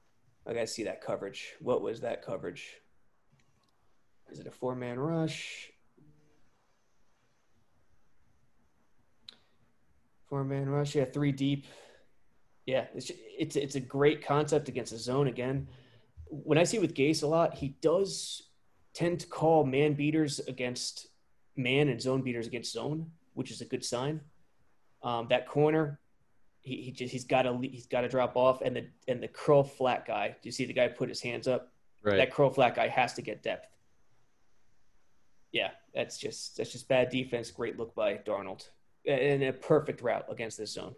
I 0.48 0.54
got 0.54 0.62
to 0.62 0.68
see 0.68 0.84
that 0.86 1.02
coverage. 1.02 1.54
What 1.60 1.82
was 1.82 2.00
that 2.02 2.26
coverage? 2.26 2.66
Is 4.32 4.40
it 4.40 4.48
a 4.48 4.52
four 4.52 4.76
man 4.76 4.98
rush? 4.98 5.70
Four 10.30 10.46
man 10.46 10.70
rush. 10.70 10.96
Yeah, 10.96 11.04
three 11.04 11.34
deep. 11.34 11.66
Yeah, 12.66 12.86
it's, 12.96 13.12
it's, 13.38 13.58
it's 13.58 13.76
a 13.76 13.82
great 13.82 14.26
concept 14.26 14.70
against 14.70 14.94
the 14.94 14.98
zone 14.98 15.28
again. 15.28 15.68
When 16.30 16.58
I 16.58 16.64
see 16.64 16.80
with 16.80 16.94
Gase 16.94 17.24
a 17.24 17.28
lot, 17.28 17.56
he 17.56 17.76
does 17.82 18.44
tend 18.94 19.20
to 19.22 19.28
call 19.28 19.66
man 19.66 19.94
beaters 19.94 20.40
against 20.40 21.08
man 21.56 21.90
and 21.90 22.02
zone 22.02 22.22
beaters 22.22 22.48
against 22.48 22.72
zone, 22.72 23.12
which 23.34 23.52
is 23.52 23.62
a 23.62 23.66
good 23.66 23.84
sign. 23.84 24.22
Um, 25.04 25.28
that 25.30 25.48
corner, 25.48 26.00
he, 26.62 26.78
he 26.78 26.92
just 26.92 27.12
he's 27.12 27.26
got 27.26 27.44
to 27.44 27.58
he's 27.62 27.88
got 27.88 28.02
to 28.02 28.10
drop 28.10 28.36
off, 28.36 28.62
and 28.62 28.76
the 28.76 28.88
and 29.08 29.22
the 29.22 29.28
curl 29.28 29.64
flat 29.64 30.06
guy. 30.06 30.30
Do 30.30 30.36
you 30.44 30.52
see 30.52 30.66
the 30.66 30.74
guy 30.74 30.88
put 30.88 31.10
his 31.10 31.22
hands 31.22 31.48
up? 31.48 31.72
Right. 32.04 32.18
That 32.18 32.32
curl 32.32 32.50
flat 32.50 32.76
guy 32.76 32.88
has 32.88 33.14
to 33.14 33.22
get 33.22 33.44
depth. 33.44 33.68
Yeah, 35.52 35.72
that's 35.94 36.18
just 36.18 36.58
that's 36.58 36.72
just 36.72 36.88
bad 36.88 37.10
defense. 37.10 37.52
Great 37.52 37.78
look 37.78 37.96
by 37.96 38.16
Darnold, 38.16 38.68
and 39.06 39.44
a 39.44 39.54
perfect 39.54 40.02
route 40.02 40.26
against 40.30 40.58
this 40.58 40.74
zone. 40.74 40.96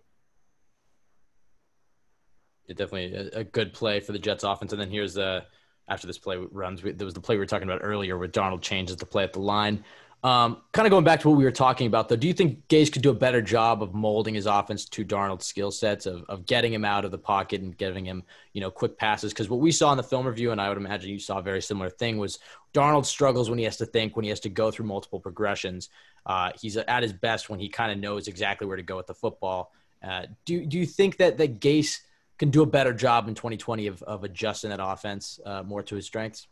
Yeah, 2.68 2.76
definitely 2.76 3.16
a, 3.16 3.40
a 3.40 3.44
good 3.44 3.74
play 3.74 4.00
for 4.00 4.12
the 4.12 4.20
Jets 4.20 4.44
offense. 4.44 4.72
And 4.72 4.82
then 4.82 4.90
here's 4.90 5.14
the 5.14 5.46
after 5.88 6.08
this 6.08 6.18
play 6.18 6.38
runs. 6.38 6.82
There 6.82 7.06
was 7.06 7.14
the 7.14 7.22
play 7.22 7.36
we 7.36 7.40
were 7.40 7.46
talking 7.46 7.68
about 7.68 7.82
earlier 7.84 8.18
where 8.18 8.28
Darnold 8.28 8.62
changes 8.62 8.98
the 8.98 9.06
play 9.06 9.24
at 9.24 9.34
the 9.34 9.40
line. 9.40 9.84
Um, 10.24 10.62
kind 10.72 10.88
of 10.88 10.92
going 10.92 11.04
back 11.04 11.20
to 11.20 11.30
what 11.30 11.38
we 11.38 11.44
were 11.44 11.52
talking 11.52 11.86
about, 11.86 12.08
though, 12.08 12.16
do 12.16 12.28
you 12.28 12.34
think 12.34 12.66
Gase 12.70 12.90
could 12.90 13.02
do 13.02 13.10
a 13.10 13.14
better 13.14 13.42
job 13.42 13.84
of 13.84 13.94
molding 13.94 14.36
his 14.36 14.46
offense 14.46 14.86
to 14.86 15.04
Darnold's 15.04 15.46
skill 15.46 15.70
sets 15.70 16.06
of, 16.06 16.24
of 16.30 16.46
getting 16.46 16.74
him 16.74 16.86
out 16.86 17.04
of 17.04 17.12
the 17.12 17.18
pocket 17.18 17.60
and 17.60 17.78
giving 17.78 18.06
him, 18.06 18.24
you 18.54 18.62
know, 18.62 18.72
quick 18.72 18.98
passes? 18.98 19.34
Because 19.34 19.50
what 19.50 19.60
we 19.60 19.70
saw 19.70 19.92
in 19.92 19.98
the 19.98 20.04
film 20.04 20.26
review, 20.26 20.52
and 20.52 20.62
I 20.62 20.70
would 20.70 20.78
imagine 20.78 21.10
you 21.10 21.20
saw 21.20 21.40
a 21.40 21.42
very 21.42 21.62
similar 21.62 21.90
thing, 21.90 22.18
was 22.18 22.40
Darnold 22.74 23.06
struggles 23.06 23.50
when 23.50 23.60
he 23.60 23.66
has 23.66 23.76
to 23.78 23.86
think, 23.86 24.16
when 24.16 24.24
he 24.24 24.30
has 24.30 24.40
to 24.42 24.50
go 24.50 24.72
through 24.72 24.86
multiple 24.86 25.20
progressions. 25.20 25.90
Uh, 26.26 26.52
he's 26.58 26.78
at 26.78 27.04
his 27.04 27.12
best 27.12 27.50
when 27.50 27.60
he 27.60 27.68
kind 27.68 27.92
of 27.92 27.98
knows 27.98 28.30
exactly 28.30 28.66
where 28.66 28.78
to 28.78 28.84
go 28.84 28.96
with 28.96 29.08
the 29.08 29.14
football. 29.14 29.74
Uh, 30.02 30.26
do 30.46 30.66
do 30.66 30.78
you 30.78 30.86
think 30.86 31.18
that 31.18 31.38
that 31.38 31.60
Gase 31.60 32.00
can 32.38 32.50
do 32.50 32.64
a 32.64 32.66
better 32.66 32.94
job 32.94 33.28
in 33.28 33.36
2020 33.36 33.88
of, 33.88 34.02
of 34.04 34.24
adjusting 34.24 34.70
that 34.70 34.80
offense 34.82 35.40
uh, 35.46 35.64
more 35.64 35.84
to 35.84 35.96
his 35.96 36.06
strengths? 36.06 36.48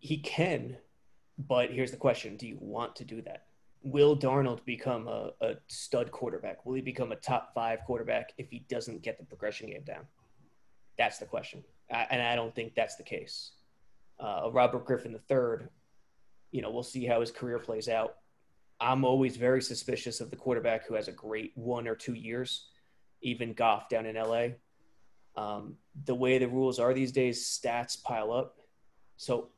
He 0.00 0.18
can 0.18 0.76
but 1.38 1.70
here's 1.70 1.92
the 1.92 1.96
question 1.96 2.36
Do 2.36 2.48
you 2.48 2.58
want 2.60 2.96
to 2.96 3.04
do 3.04 3.22
that? 3.22 3.44
Will 3.84 4.16
Darnold 4.16 4.64
become 4.64 5.06
a, 5.06 5.30
a 5.40 5.54
stud 5.68 6.10
quarterback? 6.10 6.66
Will 6.66 6.74
he 6.74 6.82
become 6.82 7.12
a 7.12 7.16
top 7.16 7.54
five 7.54 7.78
quarterback 7.86 8.32
if 8.36 8.50
he 8.50 8.66
doesn't 8.68 9.02
get 9.02 9.18
the 9.18 9.24
progression 9.24 9.70
game 9.70 9.84
down? 9.84 10.04
That's 10.98 11.18
the 11.18 11.26
question. 11.26 11.62
I, 11.92 12.06
and 12.10 12.20
I 12.20 12.34
don't 12.34 12.54
think 12.54 12.74
that's 12.74 12.96
the 12.96 13.04
case. 13.04 13.52
Uh, 14.18 14.50
Robert 14.52 14.84
Griffin 14.84 15.12
III, 15.12 15.68
you 16.50 16.60
know, 16.60 16.72
we'll 16.72 16.82
see 16.82 17.06
how 17.06 17.20
his 17.20 17.30
career 17.30 17.60
plays 17.60 17.88
out. 17.88 18.16
I'm 18.80 19.04
always 19.04 19.36
very 19.36 19.62
suspicious 19.62 20.20
of 20.20 20.30
the 20.30 20.36
quarterback 20.36 20.86
who 20.86 20.94
has 20.94 21.06
a 21.06 21.12
great 21.12 21.52
one 21.54 21.86
or 21.86 21.94
two 21.94 22.14
years, 22.14 22.66
even 23.22 23.52
Goff 23.52 23.88
down 23.88 24.06
in 24.06 24.16
LA. 24.16 24.48
Um, 25.36 25.76
the 26.04 26.14
way 26.14 26.38
the 26.38 26.48
rules 26.48 26.78
are 26.78 26.92
these 26.92 27.12
days, 27.12 27.44
stats 27.46 28.02
pile 28.02 28.32
up. 28.32 28.56
So 29.16 29.48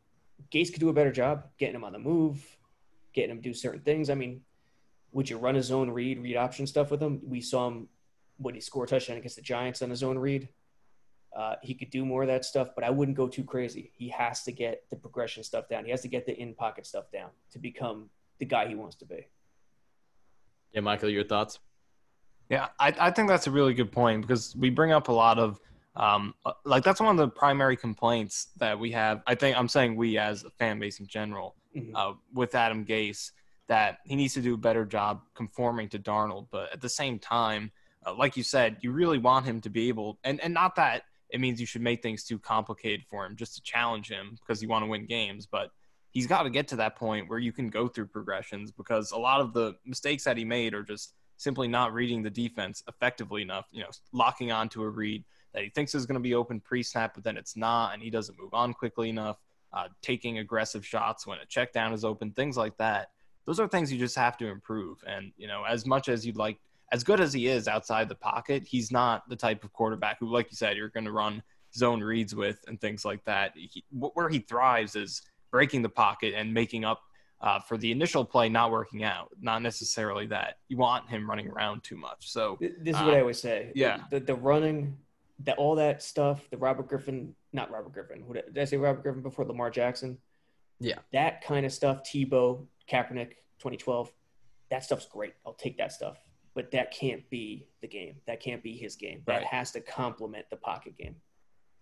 Gase 0.52 0.70
could 0.70 0.80
do 0.80 0.88
a 0.88 0.92
better 0.92 1.12
job 1.12 1.46
getting 1.58 1.74
him 1.74 1.84
on 1.84 1.92
the 1.92 1.98
move, 1.98 2.44
getting 3.12 3.30
him 3.30 3.38
to 3.38 3.42
do 3.42 3.54
certain 3.54 3.80
things. 3.80 4.10
I 4.10 4.14
mean, 4.14 4.42
would 5.12 5.28
you 5.28 5.38
run 5.38 5.54
his 5.54 5.70
own 5.70 5.90
read, 5.90 6.22
read 6.22 6.36
option 6.36 6.66
stuff 6.66 6.90
with 6.90 7.02
him? 7.02 7.20
We 7.24 7.40
saw 7.40 7.68
him 7.68 7.88
when 8.36 8.54
he 8.54 8.60
scored 8.60 8.88
a 8.88 8.90
touchdown 8.90 9.18
against 9.18 9.36
the 9.36 9.42
Giants 9.42 9.82
on 9.82 9.90
his 9.90 10.02
own 10.02 10.18
read. 10.18 10.48
Uh, 11.36 11.54
he 11.62 11.74
could 11.74 11.90
do 11.90 12.04
more 12.04 12.22
of 12.22 12.28
that 12.28 12.44
stuff, 12.44 12.70
but 12.74 12.82
I 12.82 12.90
wouldn't 12.90 13.16
go 13.16 13.28
too 13.28 13.44
crazy. 13.44 13.92
He 13.94 14.08
has 14.08 14.42
to 14.44 14.52
get 14.52 14.84
the 14.90 14.96
progression 14.96 15.44
stuff 15.44 15.68
down. 15.68 15.84
He 15.84 15.90
has 15.90 16.02
to 16.02 16.08
get 16.08 16.26
the 16.26 16.36
in 16.36 16.54
pocket 16.54 16.86
stuff 16.86 17.10
down 17.12 17.30
to 17.52 17.58
become 17.58 18.10
the 18.38 18.46
guy 18.46 18.66
he 18.66 18.74
wants 18.74 18.96
to 18.96 19.04
be. 19.04 19.28
Yeah, 20.72 20.80
Michael, 20.80 21.08
your 21.08 21.24
thoughts? 21.24 21.58
Yeah, 22.50 22.68
I, 22.80 22.92
I 22.98 23.10
think 23.12 23.28
that's 23.28 23.46
a 23.46 23.50
really 23.50 23.74
good 23.74 23.92
point 23.92 24.22
because 24.22 24.56
we 24.56 24.70
bring 24.70 24.90
up 24.92 25.08
a 25.08 25.12
lot 25.12 25.38
of 25.38 25.60
um, 25.96 26.34
uh, 26.44 26.52
like 26.64 26.84
that's 26.84 27.00
one 27.00 27.10
of 27.10 27.16
the 27.16 27.28
primary 27.28 27.76
complaints 27.76 28.48
that 28.58 28.78
we 28.78 28.90
have. 28.92 29.22
I 29.26 29.34
think 29.34 29.56
I'm 29.56 29.68
saying 29.68 29.96
we 29.96 30.18
as 30.18 30.44
a 30.44 30.50
fan 30.50 30.78
base 30.78 30.98
in 30.98 31.06
general 31.06 31.54
mm-hmm. 31.76 31.94
uh, 31.94 32.12
with 32.34 32.54
Adam 32.54 32.84
Gase 32.84 33.30
that 33.68 33.98
he 34.04 34.16
needs 34.16 34.34
to 34.34 34.42
do 34.42 34.54
a 34.54 34.58
better 34.58 34.84
job 34.84 35.22
conforming 35.34 35.88
to 35.90 35.98
Darnold. 35.98 36.48
But 36.50 36.72
at 36.72 36.80
the 36.80 36.88
same 36.88 37.18
time, 37.18 37.70
uh, 38.04 38.14
like 38.14 38.36
you 38.36 38.42
said, 38.42 38.78
you 38.80 38.90
really 38.90 39.18
want 39.18 39.46
him 39.46 39.60
to 39.60 39.70
be 39.70 39.88
able, 39.88 40.18
and 40.24 40.40
and 40.40 40.52
not 40.52 40.74
that 40.76 41.02
it 41.30 41.40
means 41.40 41.60
you 41.60 41.66
should 41.66 41.82
make 41.82 42.02
things 42.02 42.24
too 42.24 42.38
complicated 42.38 43.04
for 43.08 43.24
him 43.24 43.36
just 43.36 43.54
to 43.54 43.62
challenge 43.62 44.08
him 44.08 44.36
because 44.40 44.60
you 44.60 44.68
want 44.68 44.84
to 44.84 44.90
win 44.90 45.06
games, 45.06 45.46
but 45.46 45.70
he's 46.10 46.26
got 46.26 46.42
to 46.42 46.50
get 46.50 46.66
to 46.68 46.76
that 46.76 46.96
point 46.96 47.28
where 47.28 47.38
you 47.38 47.52
can 47.52 47.68
go 47.68 47.86
through 47.86 48.06
progressions 48.06 48.72
because 48.72 49.12
a 49.12 49.18
lot 49.18 49.40
of 49.40 49.52
the 49.52 49.74
mistakes 49.84 50.24
that 50.24 50.36
he 50.36 50.44
made 50.44 50.74
are 50.74 50.82
just 50.82 51.14
simply 51.40 51.66
not 51.66 51.94
reading 51.94 52.22
the 52.22 52.28
defense 52.28 52.82
effectively 52.86 53.40
enough. 53.40 53.66
You 53.72 53.80
know, 53.80 53.88
locking 54.12 54.52
onto 54.52 54.82
a 54.82 54.88
read 54.90 55.24
that 55.54 55.62
he 55.62 55.70
thinks 55.70 55.94
is 55.94 56.04
going 56.04 56.14
to 56.14 56.20
be 56.20 56.34
open 56.34 56.60
pre-snap, 56.60 57.14
but 57.14 57.24
then 57.24 57.38
it's 57.38 57.56
not, 57.56 57.94
and 57.94 58.02
he 58.02 58.10
doesn't 58.10 58.38
move 58.38 58.52
on 58.52 58.74
quickly 58.74 59.08
enough. 59.08 59.38
Uh, 59.72 59.86
taking 60.02 60.38
aggressive 60.38 60.84
shots 60.84 61.26
when 61.26 61.38
a 61.38 61.46
check 61.46 61.72
down 61.72 61.92
is 61.94 62.04
open, 62.04 62.32
things 62.32 62.56
like 62.56 62.76
that. 62.76 63.10
Those 63.46 63.58
are 63.58 63.68
things 63.68 63.90
you 63.90 63.98
just 63.98 64.16
have 64.16 64.36
to 64.38 64.48
improve. 64.48 64.98
And 65.06 65.32
you 65.38 65.46
know, 65.46 65.64
as 65.66 65.86
much 65.86 66.08
as 66.08 66.26
you'd 66.26 66.36
like, 66.36 66.58
as 66.92 67.04
good 67.04 67.20
as 67.20 67.32
he 67.32 67.46
is 67.46 67.68
outside 67.68 68.08
the 68.08 68.16
pocket, 68.16 68.64
he's 68.66 68.92
not 68.92 69.26
the 69.28 69.36
type 69.36 69.64
of 69.64 69.72
quarterback 69.72 70.18
who, 70.18 70.28
like 70.28 70.50
you 70.50 70.56
said, 70.56 70.76
you're 70.76 70.88
going 70.88 71.04
to 71.06 71.12
run 71.12 71.42
zone 71.72 72.02
reads 72.02 72.34
with 72.34 72.58
and 72.66 72.80
things 72.80 73.04
like 73.04 73.24
that. 73.24 73.52
He, 73.54 73.84
where 73.90 74.28
he 74.28 74.40
thrives 74.40 74.94
is 74.96 75.22
breaking 75.50 75.82
the 75.82 75.88
pocket 75.88 76.34
and 76.36 76.52
making 76.52 76.84
up 76.84 77.00
uh, 77.40 77.60
for 77.60 77.78
the 77.78 77.90
initial 77.90 78.24
play 78.24 78.48
not 78.48 78.70
working 78.70 79.02
out. 79.02 79.28
Not 79.40 79.62
necessarily 79.62 80.26
that 80.26 80.56
you 80.68 80.76
want 80.76 81.08
him 81.08 81.28
running 81.28 81.48
around 81.48 81.82
too 81.82 81.96
much. 81.96 82.30
So 82.30 82.58
this 82.60 82.96
is 82.96 83.02
what 83.02 83.14
I 83.14 83.20
always 83.20 83.40
say. 83.40 83.72
Yeah, 83.74 84.00
the, 84.10 84.20
the 84.20 84.34
running 84.34 84.96
that 85.44 85.56
all 85.56 85.74
that 85.76 86.02
stuff, 86.02 86.48
the 86.50 86.56
Robert 86.56 86.88
Griffin, 86.88 87.34
not 87.52 87.70
Robert 87.70 87.92
Griffin, 87.92 88.24
did 88.32 88.58
I 88.58 88.64
say 88.64 88.76
Robert 88.76 89.02
Griffin 89.02 89.22
before 89.22 89.44
Lamar 89.44 89.70
Jackson? 89.70 90.18
Yeah. 90.80 90.98
That 91.12 91.42
kind 91.42 91.64
of 91.64 91.72
stuff, 91.72 92.02
Tebow, 92.02 92.66
Kaepernick, 92.90 93.32
2012, 93.58 94.12
that 94.70 94.84
stuff's 94.84 95.06
great. 95.06 95.34
I'll 95.46 95.54
take 95.54 95.78
that 95.78 95.92
stuff. 95.92 96.18
But 96.54 96.70
that 96.72 96.90
can't 96.90 97.28
be 97.30 97.68
the 97.80 97.86
game. 97.86 98.16
That 98.26 98.40
can't 98.40 98.62
be 98.62 98.76
his 98.76 98.96
game. 98.96 99.22
That 99.26 99.36
right. 99.36 99.46
has 99.46 99.70
to 99.72 99.80
complement 99.80 100.46
the 100.50 100.56
pocket 100.56 100.96
game 100.98 101.16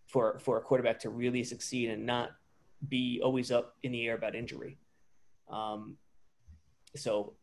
for, 0.06 0.38
for 0.40 0.58
a 0.58 0.60
quarterback 0.60 0.98
to 1.00 1.10
really 1.10 1.42
succeed 1.42 1.90
and 1.90 2.04
not 2.04 2.30
be 2.88 3.20
always 3.24 3.50
up 3.50 3.76
in 3.82 3.92
the 3.92 4.06
air 4.06 4.14
about 4.14 4.34
injury. 4.34 4.78
Um, 5.50 5.97
so 6.97 7.35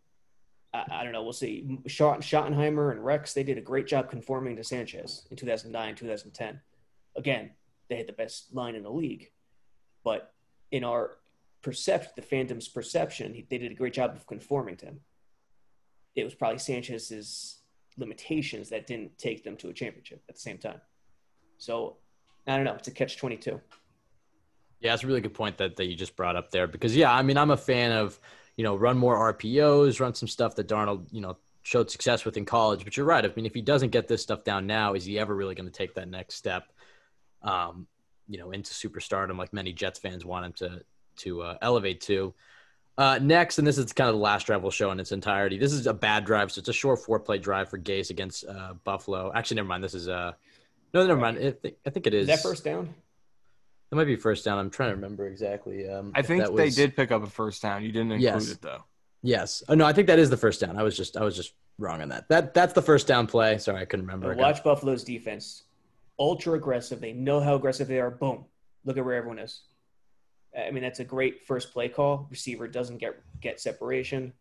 I, 0.74 0.86
I 0.92 1.04
don't 1.04 1.14
know. 1.14 1.24
We'll 1.24 1.34
see. 1.34 1.80
Schottenheimer 1.88 2.92
and 2.92 3.04
Rex, 3.04 3.34
they 3.34 3.44
did 3.44 3.58
a 3.58 3.62
great 3.62 3.88
job 3.88 4.10
conforming 4.10 4.56
to 4.58 4.64
Sanchez 4.64 5.26
in 5.30 5.38
2009, 5.38 5.96
2010. 5.96 6.60
Again, 7.16 7.52
they 7.90 7.96
had 7.96 8.08
the 8.08 8.14
best 8.14 8.54
line 8.54 8.76
in 8.76 8.84
the 8.84 8.92
league. 8.92 9.32
But 10.04 10.34
in 10.72 10.84
our 10.84 11.18
perception, 11.62 12.12
the 12.16 12.22
Phantom's 12.22 12.68
perception, 12.68 13.46
they 13.50 13.58
did 13.58 13.72
a 13.72 13.76
great 13.76 13.94
job 13.94 14.16
of 14.16 14.28
conforming 14.28 14.78
to 14.78 14.86
him. 14.88 15.00
It 16.16 16.24
was 16.24 16.36
probably 16.36 16.60
Sanchez's 16.60 17.60
limitations 17.98 18.70
that 18.70 18.88
didn't 18.88 19.18
take 19.18 19.44
them 19.44 19.56
to 19.58 19.70
a 19.70 19.74
championship 19.74 20.24
at 20.30 20.36
the 20.36 20.42
same 20.42 20.58
time. 20.58 20.82
So 21.58 21.98
I 22.48 22.56
don't 22.56 22.66
know. 22.66 22.76
It's 22.76 22.88
a 22.88 22.92
catch 22.92 23.18
22. 23.18 23.60
Yeah, 24.86 24.92
that's 24.94 25.04
a 25.04 25.08
really 25.08 25.22
good 25.22 25.34
point 25.34 25.58
that, 25.58 25.76
that 25.76 25.86
you 25.86 25.96
just 25.96 26.16
brought 26.16 26.36
up 26.36 26.52
there 26.52 26.68
because, 26.68 26.96
yeah, 26.96 27.14
I 27.14 27.22
mean, 27.22 27.38
I'm 27.38 27.52
a 27.52 27.58
fan 27.58 27.92
of– 27.92 28.20
you 28.56 28.64
know, 28.64 28.76
run 28.76 28.98
more 28.98 29.34
RPOs, 29.34 30.00
run 30.00 30.14
some 30.14 30.28
stuff 30.28 30.56
that 30.56 30.68
Darnold, 30.68 31.08
you 31.12 31.22
know, 31.22 31.38
showed 31.64 31.92
success 31.92 32.26
with 32.26 32.38
in 32.38 32.46
college. 32.46 32.84
But 32.84 32.96
you're 32.96 33.06
right. 33.06 33.26
I 33.26 33.30
mean, 33.36 33.46
if 33.46 33.54
he 33.54 33.62
doesn't 33.62 33.90
get 33.90 34.08
this 34.08 34.22
stuff 34.22 34.44
down 34.44 34.68
now, 34.68 34.94
is 34.94 35.06
he 35.06 35.20
ever 35.20 35.36
really 35.36 35.56
going 35.56 35.70
to 35.70 35.74
take 35.74 35.96
that 35.96 36.08
next 36.08 36.36
step, 36.36 36.72
um, 37.42 37.88
you 38.28 38.38
know, 38.38 38.52
into 38.52 38.74
superstardom 38.74 39.38
like 39.38 39.52
many 39.52 39.74
Jets 39.74 40.00
fans 40.00 40.26
want 40.26 40.46
him 40.46 40.54
to 40.54 40.84
to 41.18 41.42
uh, 41.42 41.58
elevate 41.62 42.02
to? 42.02 42.34
Uh, 42.98 43.20
next, 43.22 43.60
and 43.60 43.68
this 43.68 43.78
is 43.78 43.92
kind 43.92 44.08
of 44.10 44.16
the 44.16 44.22
last 44.22 44.48
drive 44.48 44.62
we'll 44.62 44.72
show 44.72 44.90
in 44.92 45.02
its 45.02 45.12
entirety. 45.12 45.58
This 45.58 45.74
is 45.74 45.86
a 45.86 45.94
bad 45.94 46.24
drive, 46.24 46.50
so 46.54 46.60
it's 46.60 46.70
a 46.70 46.74
short 46.74 47.00
four-play 47.00 47.40
drive 47.40 47.70
for 47.70 47.78
Gase 47.78 48.10
against 48.10 48.46
uh, 48.46 48.74
Buffalo. 48.86 49.34
Actually, 49.36 49.56
never 49.56 49.68
mind. 49.68 49.84
This 49.84 49.96
is 49.96 50.08
uh, 50.08 50.32
no, 50.94 51.06
never 51.06 51.20
mind. 51.20 51.38
I 51.86 51.90
think 51.90 52.08
it 52.08 52.14
is. 52.14 52.30
Is 52.30 52.36
that 52.36 52.42
first 52.42 52.64
down? 52.64 52.96
It 53.92 53.96
might 53.96 54.06
be 54.06 54.16
first 54.16 54.44
down. 54.44 54.58
I'm 54.58 54.70
trying 54.70 54.90
to 54.90 54.96
remember 54.96 55.28
exactly. 55.28 55.88
Um, 55.88 56.12
I 56.16 56.22
think 56.22 56.50
was... 56.50 56.56
they 56.58 56.70
did 56.70 56.96
pick 56.96 57.12
up 57.12 57.24
a 57.24 57.30
first 57.30 57.62
down. 57.62 57.84
You 57.84 57.92
didn't 57.92 58.14
include 58.14 58.22
yes. 58.22 58.52
it 58.52 58.62
though. 58.62 58.84
Yes. 59.22 59.64
Oh, 59.68 59.74
no, 59.74 59.86
I 59.86 59.94
think 59.94 60.08
that 60.08 60.20
is 60.20 60.30
the 60.30 60.38
first 60.38 60.62
down. 60.62 60.78
I 60.78 60.84
was 60.84 60.96
just 60.96 61.18
I 61.18 61.24
was 61.24 61.36
just 61.36 61.54
wrong 61.78 62.02
on 62.02 62.10
that. 62.10 62.28
That 62.30 62.54
that's 62.54 62.74
the 62.74 62.82
first 62.82 63.08
down 63.08 63.28
play. 63.28 63.58
Sorry, 63.58 63.82
I 63.82 63.86
couldn't 63.86 64.06
remember. 64.06 64.34
Watch 64.36 64.64
Buffalo's 64.64 65.04
defense. 65.04 65.64
Ultra 66.18 66.54
aggressive. 66.54 67.02
They 67.02 67.14
know 67.14 67.40
how 67.40 67.56
aggressive 67.56 67.88
they 67.88 68.00
are. 68.00 68.12
Boom. 68.12 68.46
Look 68.86 68.98
at 68.98 69.06
where 69.06 69.16
everyone 69.16 69.40
is. 69.40 69.62
I 70.58 70.72
mean, 70.72 70.84
that's 70.84 71.00
a 71.00 71.04
great 71.04 71.46
first 71.46 71.74
play 71.74 71.90
call. 71.90 72.28
Receiver 72.30 72.68
doesn't 72.68 72.98
get 72.98 73.22
get 73.42 73.60
separation, 73.60 74.34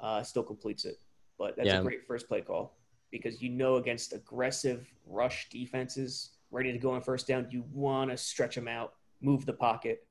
uh, 0.00 0.22
still 0.22 0.42
completes 0.42 0.84
it. 0.84 0.98
But 1.38 1.56
that's 1.56 1.68
yeah. 1.68 1.80
a 1.80 1.82
great 1.82 2.06
first 2.06 2.26
play 2.26 2.40
call 2.40 2.76
because 3.10 3.42
you 3.42 3.50
know 3.50 3.76
against 3.76 4.12
aggressive 4.12 4.86
rush 5.06 5.48
defenses, 5.50 6.30
ready 6.50 6.72
to 6.72 6.78
go 6.78 6.92
on 6.92 7.02
first 7.02 7.26
down, 7.26 7.48
you 7.50 7.64
want 7.72 8.10
to 8.10 8.16
stretch 8.16 8.54
them 8.54 8.68
out, 8.68 8.94
move 9.20 9.46
the 9.46 9.52
pocket, 9.52 10.06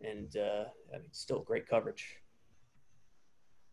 and 0.00 0.36
uh, 0.36 0.64
I 0.94 0.98
mean, 0.98 1.08
still 1.12 1.40
great 1.40 1.68
coverage. 1.68 2.18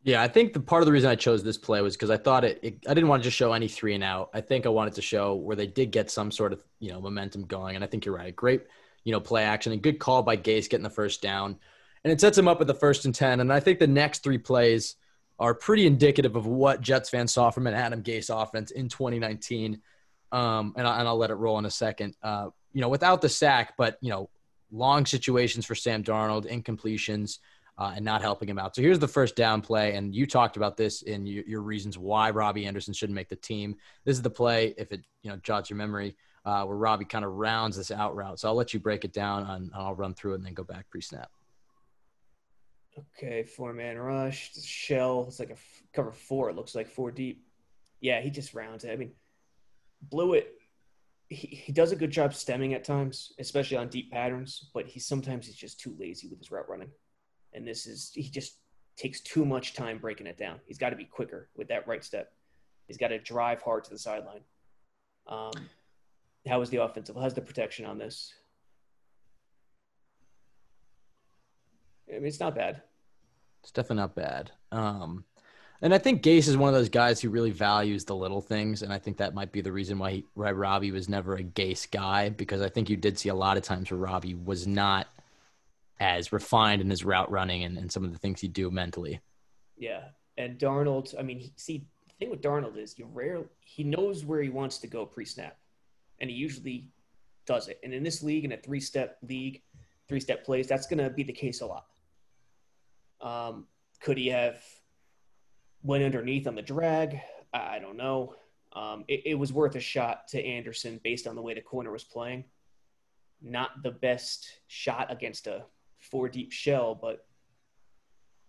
Yeah, 0.04 0.22
I 0.22 0.28
think 0.28 0.52
the 0.52 0.60
part 0.60 0.82
of 0.82 0.86
the 0.86 0.92
reason 0.92 1.10
I 1.10 1.16
chose 1.16 1.44
this 1.44 1.58
play 1.58 1.82
was 1.82 1.96
because 1.96 2.10
I 2.10 2.18
thought 2.18 2.44
it, 2.44 2.60
it, 2.62 2.78
I 2.88 2.94
didn't 2.94 3.08
want 3.08 3.24
to 3.24 3.28
just 3.28 3.38
show 3.38 3.54
any 3.54 3.70
three 3.70 3.96
and 3.96 4.04
out. 4.04 4.30
I 4.34 4.42
think 4.42 4.66
I 4.66 4.70
wanted 4.70 4.96
to 4.96 5.02
show 5.02 5.36
where 5.36 5.56
they 5.56 5.68
did 5.68 5.92
get 5.92 6.12
some 6.12 6.30
sort 6.30 6.52
of 6.52 6.64
you 6.80 6.92
know 6.92 7.00
momentum 7.00 7.46
going, 7.46 7.76
and 7.76 7.84
I 7.84 7.88
think 7.88 8.06
you're 8.06 8.16
right. 8.16 8.36
Great, 8.36 8.64
you 9.06 9.14
know, 9.14 9.22
play 9.22 9.44
action 9.44 9.72
and 9.72 9.82
good 9.82 10.00
call 10.00 10.22
by 10.22 10.36
Gase 10.36 10.70
getting 10.70 10.84
the 10.84 10.90
first 10.90 11.22
down, 11.22 11.58
and 12.04 12.12
it 12.12 12.20
sets 12.20 12.38
him 12.38 12.50
up 12.50 12.60
at 12.60 12.68
the 12.68 12.74
first 12.74 13.06
and 13.06 13.16
ten. 13.16 13.40
And 13.40 13.52
I 13.52 13.62
think 13.62 13.80
the 13.80 13.88
next 13.88 14.24
three 14.24 14.38
plays 14.38 14.96
are 15.40 15.56
pretty 15.56 15.88
indicative 15.88 16.36
of 16.36 16.46
what 16.46 16.82
Jets 16.82 17.10
fans 17.10 17.34
saw 17.34 17.50
from 17.50 17.68
an 17.68 17.74
Adam 17.74 18.04
Gase 18.04 18.30
offense 18.30 18.72
in 18.72 18.90
2019 18.90 19.82
um, 20.34 20.74
and, 20.76 20.88
I, 20.88 21.00
and 21.00 21.08
I'll 21.08 21.18
let 21.18 21.30
it 21.30 21.36
roll 21.36 21.60
in 21.60 21.66
a 21.66 21.72
second. 21.72 22.16
Uh, 22.22 22.50
you 22.74 22.82
know, 22.82 22.90
without 22.90 23.22
the 23.22 23.30
sack, 23.30 23.76
but 23.78 23.98
you 24.02 24.10
know, 24.10 24.30
long 24.72 25.06
situations 25.06 25.66
for 25.66 25.76
Sam 25.76 26.04
Darnold, 26.04 26.52
incompletions, 26.52 27.38
uh, 27.78 27.94
and 27.96 28.04
not 28.04 28.22
helping 28.22 28.50
him 28.50 28.60
out. 28.60 28.76
So 28.76 28.82
here's 28.82 29.00
the 29.00 29.08
first 29.08 29.36
down 29.36 29.62
play, 29.62 29.96
and 29.96 30.14
you 30.14 30.26
talked 30.26 30.58
about 30.58 30.76
this 30.76 31.04
in 31.04 31.26
your, 31.26 31.44
your, 31.46 31.62
reasons 31.62 31.98
why 31.98 32.30
Robbie 32.32 32.66
Anderson 32.66 32.94
shouldn't 32.94 33.16
make 33.16 33.30
the 33.30 33.36
team. 33.36 33.76
This 34.06 34.16
is 34.16 34.22
the 34.22 34.30
play, 34.30 34.74
if 34.78 34.92
it 34.92 35.02
you 35.22 35.30
know 35.30 35.38
jogs 35.38 35.70
your 35.70 35.78
memory, 35.78 36.16
uh, 36.46 36.64
where 36.64 36.78
Robbie 36.78 37.06
kind 37.06 37.24
of 37.24 37.34
rounds 37.34 37.78
this 37.78 37.92
out 37.92 38.16
route. 38.16 38.40
So 38.40 38.48
I'll 38.48 38.56
let 38.56 38.74
you 38.74 38.80
break 38.80 39.06
it 39.06 39.14
down, 39.14 39.46
and 39.48 39.72
I'll 39.76 39.96
run 39.96 40.16
through 40.16 40.34
it 40.34 40.36
and 40.38 40.46
then 40.46 40.54
go 40.54 40.64
back 40.64 40.90
pre-snap. 40.90 41.30
Okay, 43.18 43.44
four 43.44 43.74
man 43.74 43.98
rush. 43.98 44.52
Shell. 44.64 45.26
It's 45.28 45.40
like 45.40 45.50
a 45.50 45.54
f- 45.54 45.84
cover 45.94 46.12
four. 46.12 46.50
It 46.50 46.56
looks 46.56 46.76
like 46.76 46.88
four 46.88 47.12
deep. 47.12 47.44
Yeah, 48.02 48.22
he 48.22 48.30
just 48.30 48.54
rounds 48.54 48.84
it. 48.84 48.92
I 48.92 48.98
mean, 48.98 49.14
Blewett. 50.10 50.54
He, 51.30 51.48
he 51.48 51.72
does 51.72 51.92
a 51.92 51.96
good 51.96 52.12
job 52.12 52.34
stemming 52.34 52.74
at 52.74 52.84
times, 52.84 53.34
especially 53.40 53.78
on 53.78 53.88
deep 53.88 54.12
patterns. 54.12 54.70
But 54.74 54.88
he 54.88 55.00
sometimes 55.00 55.46
he's 55.46 55.56
just 55.56 55.80
too 55.80 55.96
lazy 56.00 56.28
with 56.28 56.40
his 56.40 56.52
route 56.52 56.70
running, 56.70 56.90
and 57.54 57.68
this 57.68 57.88
is 57.88 58.12
he 58.14 58.24
just 58.24 58.58
takes 58.96 59.22
too 59.22 59.46
much 59.46 59.74
time 59.74 59.98
breaking 59.98 60.28
it 60.28 60.38
down. 60.38 60.60
He's 60.66 60.78
got 60.78 60.92
to 60.92 60.96
be 60.96 61.06
quicker 61.06 61.50
with 61.56 61.68
that 61.70 61.88
right 61.88 62.04
step. 62.04 62.32
He's 62.88 62.98
got 62.98 63.08
to 63.08 63.20
drive 63.20 63.62
hard 63.62 63.84
to 63.86 63.90
the 63.90 63.98
sideline. 63.98 64.42
Um, 65.28 65.52
how 66.48 66.62
is 66.62 66.70
the 66.70 66.84
offensive? 66.84 67.16
How's 67.16 67.34
the 67.34 67.42
protection 67.42 67.86
on 67.86 67.98
this? 67.98 68.34
I 72.10 72.16
mean, 72.16 72.26
it's 72.26 72.40
not 72.40 72.56
bad. 72.56 72.82
It's 73.62 73.72
definitely 73.72 73.98
not 73.98 74.16
bad. 74.16 74.52
Um, 74.72 75.24
and 75.84 75.94
I 75.94 75.98
think 75.98 76.24
Gase 76.24 76.48
is 76.48 76.56
one 76.56 76.70
of 76.70 76.74
those 76.74 76.88
guys 76.88 77.20
who 77.20 77.30
really 77.30 77.52
values 77.52 78.06
the 78.06 78.16
little 78.16 78.40
things, 78.40 78.84
and 78.84 78.94
I 78.94 78.98
think 78.98 79.18
that 79.18 79.34
might 79.34 79.52
be 79.52 79.60
the 79.60 79.74
reason 79.74 80.00
why 80.00 80.12
he, 80.12 80.26
why 80.34 80.54
Robbie 80.54 80.92
was 80.92 81.10
never 81.10 81.36
a 81.36 81.44
Gase 81.44 81.92
guy 81.92 82.30
because 82.30 82.62
I 82.62 82.70
think 82.70 82.90
you 82.90 82.96
did 82.96 83.20
see 83.20 83.28
a 83.28 83.36
lot 83.36 83.58
of 83.58 83.64
times 83.64 83.92
where 83.92 84.00
Robbie 84.00 84.34
was 84.34 84.66
not 84.66 85.08
as 86.00 86.32
refined 86.32 86.82
in 86.82 86.90
his 86.90 87.04
route 87.04 87.30
running 87.30 87.66
and, 87.66 87.78
and 87.78 87.92
some 87.92 88.06
of 88.06 88.14
the 88.14 88.18
things 88.18 88.40
he'd 88.40 88.54
do 88.54 88.72
mentally. 88.72 89.20
Yeah, 89.78 90.06
and 90.38 90.58
Darnold. 90.58 91.20
I 91.20 91.22
mean, 91.22 91.40
he, 91.40 91.54
see, 91.58 91.86
the 92.08 92.14
thing 92.18 92.30
with 92.30 92.42
Darnold 92.42 92.78
is 92.78 92.98
you 92.98 93.10
rarely 93.14 93.48
he 93.60 93.84
knows 93.84 94.24
where 94.24 94.42
he 94.42 94.50
wants 94.50 94.78
to 94.78 94.88
go 94.88 95.06
pre-snap, 95.06 95.58
and 96.22 96.30
he 96.30 96.36
usually 96.38 96.88
does 97.46 97.68
it. 97.68 97.82
And 97.84 97.94
in 97.94 98.04
this 98.04 98.24
league, 98.24 98.46
in 98.46 98.54
a 98.54 98.58
three-step 98.58 99.18
league, 99.28 99.62
three-step 100.08 100.46
plays, 100.46 100.66
that's 100.66 100.88
going 100.88 101.04
to 101.04 101.10
be 101.10 101.24
the 101.24 101.34
case 101.34 101.60
a 101.60 101.66
lot. 101.66 101.88
Um, 103.20 103.68
could 104.00 104.18
he 104.18 104.28
have 104.28 104.64
went 105.84 106.04
underneath 106.04 106.48
on 106.48 106.56
the 106.56 106.62
drag? 106.62 107.20
I 107.54 107.80
don't 107.80 107.98
know. 107.98 108.36
Um, 108.74 109.06
it, 109.08 109.22
it, 109.26 109.36
was 109.36 109.54
worth 109.54 109.76
a 109.76 109.80
shot 109.80 110.28
to 110.30 110.44
Anderson 110.44 111.00
based 111.04 111.28
on 111.28 111.36
the 111.36 111.42
way 111.42 111.54
the 111.54 111.62
corner 111.62 111.92
was 111.92 112.04
playing. 112.04 112.46
Not 113.42 113.84
the 113.84 113.92
best 113.92 114.48
shot 114.68 115.12
against 115.12 115.46
a 115.46 115.66
four 116.00 116.28
deep 116.28 116.52
shell, 116.52 116.96
but 116.96 117.28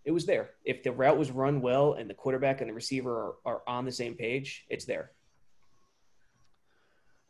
it 0.05 0.13
was 0.13 0.25
there. 0.25 0.51
If 0.65 0.83
the 0.83 0.93
route 0.93 1.19
was 1.19 1.31
run 1.31 1.61
well 1.61 1.95
and 1.95 2.09
the 2.09 2.15
quarterback 2.15 2.61
and 2.63 2.71
the 2.71 2.75
receiver 2.75 3.13
are, 3.13 3.35
are 3.45 3.63
on 3.67 3.85
the 3.85 3.93
same 3.93 4.15
page, 4.15 4.65
it's 4.71 4.87
there. 4.87 5.11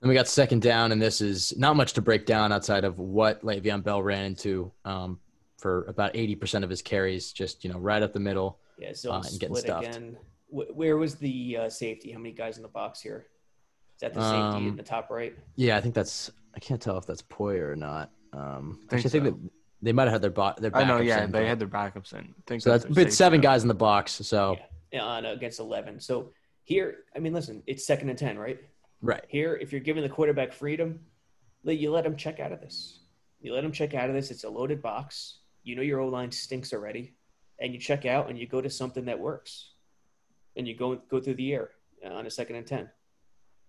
And 0.00 0.08
we 0.08 0.14
got 0.14 0.28
second 0.28 0.62
down, 0.62 0.92
and 0.92 1.00
this 1.00 1.20
is 1.20 1.56
not 1.56 1.76
much 1.76 1.94
to 1.94 2.02
break 2.02 2.26
down 2.26 2.52
outside 2.52 2.84
of 2.84 2.98
what 2.98 3.42
Le'Veon 3.42 3.82
Bell 3.82 4.02
ran 4.02 4.26
into. 4.26 4.70
Um, 4.84 5.18
for 5.56 5.84
about 5.84 6.12
80% 6.12 6.62
of 6.62 6.68
his 6.68 6.82
carries, 6.82 7.32
just, 7.32 7.64
you 7.64 7.72
know, 7.72 7.78
right 7.78 8.02
up 8.02 8.12
the 8.12 8.20
middle 8.20 8.58
yeah, 8.78 8.92
so 8.92 9.12
uh, 9.12 9.22
and 9.28 9.40
getting 9.40 9.56
stuffed. 9.56 9.86
Again. 9.86 10.16
Where 10.48 10.96
was 10.96 11.16
the 11.16 11.56
uh, 11.62 11.68
safety? 11.68 12.12
How 12.12 12.18
many 12.18 12.32
guys 12.32 12.58
in 12.58 12.62
the 12.62 12.68
box 12.68 13.00
here? 13.00 13.26
Is 13.96 14.00
that 14.00 14.14
the 14.14 14.20
safety 14.20 14.66
um, 14.66 14.68
in 14.68 14.76
the 14.76 14.84
top 14.84 15.10
right? 15.10 15.34
Yeah, 15.56 15.76
I 15.76 15.80
think 15.80 15.94
that's, 15.94 16.30
I 16.54 16.60
can't 16.60 16.80
tell 16.80 16.96
if 16.96 17.06
that's 17.06 17.22
Poyer 17.22 17.70
or 17.70 17.76
not. 17.76 18.10
Um, 18.32 18.78
I 18.84 18.90
think, 18.90 18.92
actually, 18.92 19.10
so. 19.10 19.18
I 19.18 19.22
think 19.22 19.42
that 19.42 19.50
they 19.82 19.92
might 19.92 20.04
have 20.04 20.12
had 20.12 20.22
their, 20.22 20.30
bo- 20.30 20.54
their 20.58 20.70
backups 20.70 20.76
I 20.76 20.84
know, 20.84 20.98
yeah, 20.98 21.24
in, 21.24 21.32
they 21.32 21.46
had 21.46 21.58
their 21.58 21.68
backups 21.68 22.12
in. 22.12 22.20
I 22.20 22.42
think 22.46 22.62
so 22.62 22.70
that's, 22.70 22.84
but 22.84 23.12
seven 23.12 23.40
guys 23.40 23.62
in 23.62 23.68
the 23.68 23.74
box. 23.74 24.12
So, 24.12 24.56
yeah, 24.92 25.02
on, 25.02 25.24
against 25.26 25.58
11. 25.58 25.98
So 25.98 26.30
here, 26.62 26.98
I 27.16 27.18
mean, 27.18 27.32
listen, 27.32 27.62
it's 27.66 27.84
second 27.84 28.10
and 28.10 28.18
10, 28.18 28.38
right? 28.38 28.58
Right. 29.02 29.24
Here, 29.28 29.56
if 29.56 29.72
you're 29.72 29.80
giving 29.80 30.04
the 30.04 30.08
quarterback 30.08 30.52
freedom, 30.52 31.00
you 31.64 31.90
let 31.90 32.06
him 32.06 32.16
check 32.16 32.38
out 32.38 32.52
of 32.52 32.60
this. 32.60 33.00
You 33.40 33.54
let 33.54 33.64
him 33.64 33.72
check 33.72 33.94
out 33.94 34.08
of 34.08 34.14
this. 34.14 34.30
It's 34.30 34.44
a 34.44 34.48
loaded 34.48 34.80
box 34.80 35.38
you 35.64 35.74
know 35.74 35.82
your 35.82 36.00
O 36.00 36.08
line 36.08 36.30
stinks 36.30 36.72
already, 36.72 37.14
and 37.60 37.72
you 37.72 37.78
check 37.78 38.04
out 38.06 38.28
and 38.28 38.38
you 38.38 38.46
go 38.46 38.60
to 38.60 38.70
something 38.70 39.04
that 39.06 39.18
works, 39.18 39.70
and 40.56 40.66
you 40.66 40.76
go 40.76 40.96
go 40.96 41.20
through 41.20 41.34
the 41.34 41.52
air 41.52 41.70
on 42.04 42.26
a 42.26 42.30
second 42.30 42.56
and 42.56 42.66
ten. 42.66 42.90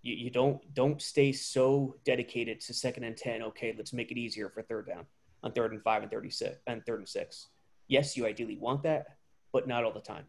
You, 0.02 0.16
you 0.16 0.30
don't 0.30 0.62
don't 0.74 1.02
stay 1.02 1.32
so 1.32 1.96
dedicated 2.06 2.62
to 2.62 2.74
second 2.74 3.04
and 3.04 3.18
ten. 3.18 3.42
Okay, 3.42 3.74
let's 3.78 3.94
make 3.94 4.12
it 4.12 4.18
easier 4.18 4.50
for 4.50 4.62
third 4.62 4.88
down 4.88 5.06
on 5.44 5.52
third 5.52 5.72
and 5.72 5.82
five 5.82 6.02
and 6.02 6.12
thirty 6.12 6.30
six 6.30 6.58
and 6.68 6.86
third 6.86 7.00
and 7.00 7.10
six. 7.10 7.48
Yes, 7.88 8.18
you 8.18 8.26
ideally 8.26 8.58
want 8.58 8.84
that, 8.84 9.18
but 9.52 9.68
not 9.68 9.84
all 9.84 9.94
the 9.94 10.00
time. 10.00 10.26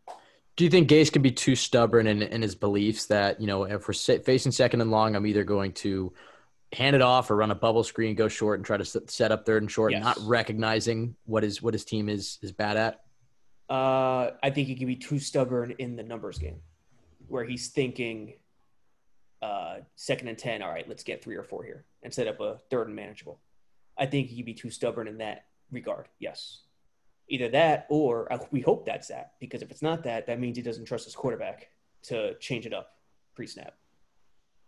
Do 0.57 0.64
you 0.64 0.70
think 0.70 0.88
Gase 0.88 1.12
can 1.12 1.20
be 1.20 1.31
too 1.31 1.54
stubborn 1.54 2.07
in, 2.07 2.22
in 2.22 2.40
his 2.40 2.54
beliefs 2.54 3.07
that 3.07 3.40
you 3.40 3.46
know 3.46 3.64
if 3.64 3.88
we're 3.88 4.18
facing 4.20 4.52
second 4.52 4.81
and 4.81 4.90
long, 4.90 5.14
I'm 5.14 5.26
either 5.26 5.44
going 5.44 5.72
to 5.74 6.12
hand 6.72 6.96
it 6.96 7.02
off 7.02 7.31
or 7.31 7.37
run 7.37 7.50
a 7.50 7.54
bubble 7.54 7.85
screen, 7.85 8.14
go 8.14 8.28
short, 8.28 8.59
and 8.59 8.66
try 8.66 8.76
to 8.76 8.85
set 8.85 9.33
up 9.33 9.46
third 9.46 9.62
and 9.62 9.70
short, 9.70 9.92
yes. 9.92 10.02
not 10.02 10.18
recognizing 10.22 11.16
what 11.24 11.42
his 11.42 11.62
what 11.62 11.74
his 11.74 11.85
team 11.85 12.09
is 12.09 12.38
is 12.42 12.52
bad 12.52 12.76
at? 12.76 13.00
Uh, 13.68 14.31
I 14.42 14.50
think 14.50 14.68
he 14.68 14.76
can 14.76 14.87
be 14.87 14.96
too 14.96 15.18
stubborn 15.18 15.74
in 15.79 15.96
the 15.96 16.02
numbers 16.02 16.38
game, 16.38 16.61
where 17.29 17.44
he's 17.44 17.68
thinking 17.68 18.35
uh, 19.42 19.79
second 19.96 20.29
and 20.29 20.38
ten. 20.38 20.62
All 20.62 20.70
right, 20.70 20.88
let's 20.88 21.02
get 21.02 21.22
three 21.22 21.37
or 21.37 21.42
four 21.42 21.64
here 21.64 21.85
and 22.02 22.12
set 22.14 22.29
up 22.29 22.40
a 22.40 22.59
third 22.70 22.87
and 22.87 22.96
manageable. 22.96 23.40
I 23.98 24.07
think 24.07 24.29
he 24.29 24.37
can 24.37 24.44
be 24.44 24.55
too 24.55 24.70
stubborn 24.70 25.09
in 25.09 25.18
that 25.18 25.46
regard. 25.72 26.07
Yes, 26.20 26.62
either 27.29 27.48
that 27.48 27.87
or 27.88 28.33
uh, 28.33 28.38
we 28.52 28.61
hope 28.61 28.87
that's 28.87 29.09
that 29.09 29.33
because 29.40 29.62
if 29.62 29.70
it's 29.70 29.83
not 29.83 30.05
that, 30.05 30.26
that 30.26 30.38
means 30.38 30.57
he 30.57 30.62
doesn't 30.62 30.85
trust 30.85 31.05
his 31.05 31.16
quarterback 31.16 31.68
to 32.05 32.35
change 32.38 32.66
it 32.66 32.72
up 32.72 32.92
pre-snap. 33.35 33.74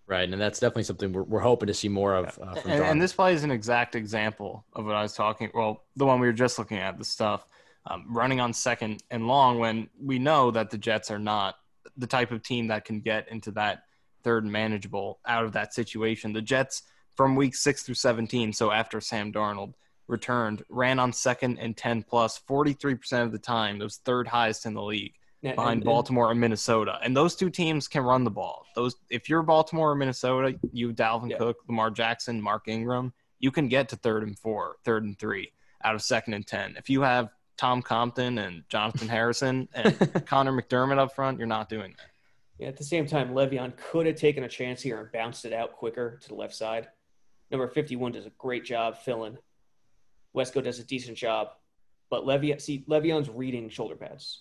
Right, 0.09 0.29
and 0.29 0.41
that's 0.41 0.59
definitely 0.59 0.85
something 0.85 1.13
we're, 1.13 1.23
we're 1.23 1.41
hoping 1.41 1.67
to 1.67 1.75
see 1.75 1.89
more 1.89 2.15
of. 2.15 2.39
Uh, 2.41 2.55
and, 2.65 2.83
and, 2.83 3.03
this 3.03 3.13
play 3.13 3.35
is 3.35 3.45
an 3.45 3.51
exact 3.51 3.95
example 3.95 4.65
of 4.73 4.87
what 4.87 4.95
I 4.95 5.03
was 5.03 5.13
talking. 5.13 5.51
Well, 5.53 5.85
the 5.97 6.07
one 6.07 6.19
we 6.19 6.27
were 6.27 6.33
just 6.33 6.59
looking 6.59 6.79
at, 6.79 6.99
the 6.99 7.05
stuff 7.05 7.47
um, 7.87 8.05
running 8.09 8.41
on 8.41 8.53
second 8.53 9.03
and 9.11 9.27
long 9.27 9.59
when 9.59 9.89
we 10.01 10.19
know 10.19 10.51
that 10.51 10.71
the 10.71 10.79
Jets 10.79 11.11
are 11.11 11.19
not 11.19 11.57
the 11.97 12.07
type 12.07 12.31
of 12.31 12.43
team 12.43 12.69
that 12.69 12.85
can 12.85 13.01
get 13.01 13.29
into 13.29 13.51
that 13.53 13.85
third 14.23 14.45
manageable 14.45 15.21
out 15.27 15.45
of 15.45 15.53
that 15.53 15.75
situation. 15.75 16.33
The 16.33 16.43
Jets 16.43 16.83
from 17.17 17.35
week 17.35 17.55
six 17.55 17.83
through 17.83 17.95
17, 17.95 18.53
so 18.53 18.71
after 18.71 19.01
Sam 19.01 19.33
Darnold 19.33 19.75
returned, 20.07 20.63
ran 20.69 20.99
on 20.99 21.13
second 21.13 21.59
and 21.59 21.77
10 21.77 22.03
plus 22.03 22.41
43% 22.49 23.25
of 23.25 23.33
the 23.33 23.39
time, 23.39 23.79
those 23.79 23.97
third 24.05 24.27
highest 24.27 24.67
in 24.67 24.75
the 24.75 24.83
league 24.83 25.15
behind 25.43 25.79
and, 25.79 25.85
Baltimore 25.85 26.31
and 26.31 26.41
Minnesota. 26.41 26.99
And 27.03 27.17
those 27.17 27.37
two 27.37 27.51
teams 27.51 27.89
can 27.89 28.03
run 28.03 28.25
the 28.25 28.31
ball. 28.31 28.65
Those 28.75 28.97
if 29.11 29.29
you're 29.29 29.43
Baltimore 29.43 29.93
or 29.93 29.95
Minnesota, 29.95 30.59
you 30.73 30.93
Dalvin 30.93 31.31
yeah. 31.31 31.39
Cook, 31.39 31.59
Lamar 31.69 31.91
Jackson, 31.91 32.41
Mark 32.41 32.69
Ingram, 32.69 33.13
you 33.39 33.51
can 33.51 33.69
get 33.69 33.89
to 33.91 33.97
third 33.97 34.25
and 34.25 34.39
four, 34.39 34.77
third 34.85 35.05
and 35.05 35.19
three 35.19 35.53
out 35.85 35.95
of 35.95 36.03
second 36.03 36.35
and 36.35 36.47
ten. 36.47 36.75
If 36.77 36.91
you 36.91 37.03
have 37.03 37.31
Tom 37.59 37.83
Compton 37.83 38.39
and 38.39 38.63
Jonathan 38.71 39.09
Harrison 39.09 39.69
and 39.75 40.25
Connor 40.27 40.53
McDermott 40.53 40.99
up 40.99 41.15
front, 41.15 41.39
you're 41.39 41.47
not 41.47 41.69
doing 41.69 41.95
that. 41.99 42.07
Yeah, 42.59 42.69
at 42.69 42.77
the 42.77 42.85
same 42.85 43.07
time, 43.07 43.35
Le'Veon 43.35 43.77
could 43.77 44.07
have 44.07 44.17
taken 44.17 44.45
a 44.45 44.49
chance 44.49 44.81
here 44.81 44.99
and 45.01 45.13
bounced 45.13 45.45
it 45.45 45.53
out 45.53 45.73
quicker 45.73 46.19
to 46.23 46.29
the 46.29 46.35
left 46.35 46.55
side. 46.55 46.89
Number 47.51 47.69
51 47.69 48.13
does 48.13 48.27
a 48.27 48.31
great 48.39 48.65
job 48.65 48.97
filling. 48.99 49.37
Wesco 50.35 50.65
does 50.65 50.79
a 50.79 50.85
decent 50.85 51.19
job. 51.19 51.51
But 52.11 52.25
Le'Veon, 52.25 52.61
see, 52.61 52.85
Le'Veon's 52.89 53.29
reading 53.29 53.69
shoulder 53.69 53.95
pads 53.95 54.41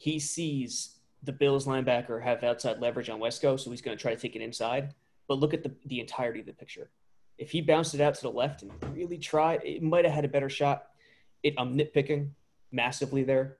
he 0.00 0.18
sees 0.18 0.96
the 1.24 1.32
Bills 1.32 1.66
linebacker 1.66 2.22
have 2.22 2.42
outside 2.42 2.80
leverage 2.80 3.10
on 3.10 3.20
Wesco, 3.20 3.60
so 3.60 3.70
he's 3.70 3.82
going 3.82 3.96
to 3.96 4.00
try 4.00 4.14
to 4.14 4.20
take 4.20 4.34
it 4.34 4.40
inside. 4.40 4.94
But 5.28 5.38
look 5.38 5.52
at 5.52 5.62
the, 5.62 5.72
the 5.84 6.00
entirety 6.00 6.40
of 6.40 6.46
the 6.46 6.54
picture. 6.54 6.90
If 7.36 7.50
he 7.50 7.60
bounced 7.60 7.94
it 7.94 8.00
out 8.00 8.14
to 8.14 8.22
the 8.22 8.30
left 8.30 8.62
and 8.62 8.72
really 8.94 9.18
tried, 9.18 9.60
it 9.62 9.82
might 9.82 10.06
have 10.06 10.14
had 10.14 10.24
a 10.24 10.28
better 10.28 10.48
shot. 10.48 10.86
It, 11.42 11.54
I'm 11.58 11.76
nitpicking 11.76 12.30
massively 12.72 13.22
there. 13.22 13.58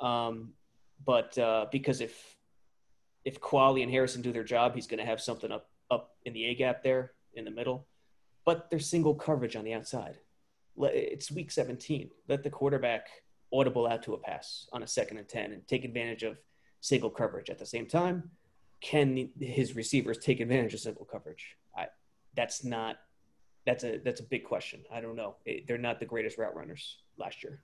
Um, 0.00 0.52
but 1.04 1.36
uh, 1.38 1.66
because 1.70 2.00
if 2.00 2.36
if 3.24 3.40
Quali 3.40 3.82
and 3.82 3.90
Harrison 3.90 4.22
do 4.22 4.32
their 4.32 4.44
job, 4.44 4.74
he's 4.74 4.86
going 4.86 5.00
to 5.00 5.06
have 5.06 5.20
something 5.20 5.50
up 5.50 5.70
up 5.90 6.16
in 6.24 6.32
the 6.32 6.44
A 6.46 6.54
gap 6.54 6.82
there 6.82 7.12
in 7.34 7.44
the 7.44 7.50
middle. 7.50 7.86
But 8.44 8.68
there's 8.70 8.86
single 8.86 9.14
coverage 9.14 9.56
on 9.56 9.64
the 9.64 9.72
outside. 9.72 10.18
It's 10.76 11.30
week 11.30 11.50
17. 11.50 12.10
Let 12.28 12.42
the 12.42 12.50
quarterback– 12.50 13.06
audible 13.54 13.86
out 13.86 14.02
to 14.02 14.14
a 14.14 14.18
pass 14.18 14.68
on 14.72 14.82
a 14.82 14.86
second 14.86 15.18
and 15.18 15.28
10 15.28 15.52
and 15.52 15.66
take 15.68 15.84
advantage 15.84 16.24
of 16.24 16.38
single 16.80 17.10
coverage 17.10 17.48
at 17.50 17.58
the 17.58 17.66
same 17.66 17.86
time. 17.86 18.30
Can 18.80 19.30
his 19.40 19.76
receivers 19.76 20.18
take 20.18 20.40
advantage 20.40 20.74
of 20.74 20.80
single 20.80 21.04
coverage? 21.04 21.56
I, 21.76 21.86
that's 22.34 22.64
not 22.64 22.96
that's 23.66 23.84
a 23.84 23.98
that's 24.04 24.20
a 24.20 24.24
big 24.24 24.44
question. 24.44 24.82
I 24.92 25.00
don't 25.00 25.16
know. 25.16 25.36
It, 25.44 25.66
they're 25.66 25.78
not 25.78 26.00
the 26.00 26.06
greatest 26.06 26.38
route 26.38 26.54
runners 26.54 26.98
last 27.18 27.42
year. 27.42 27.62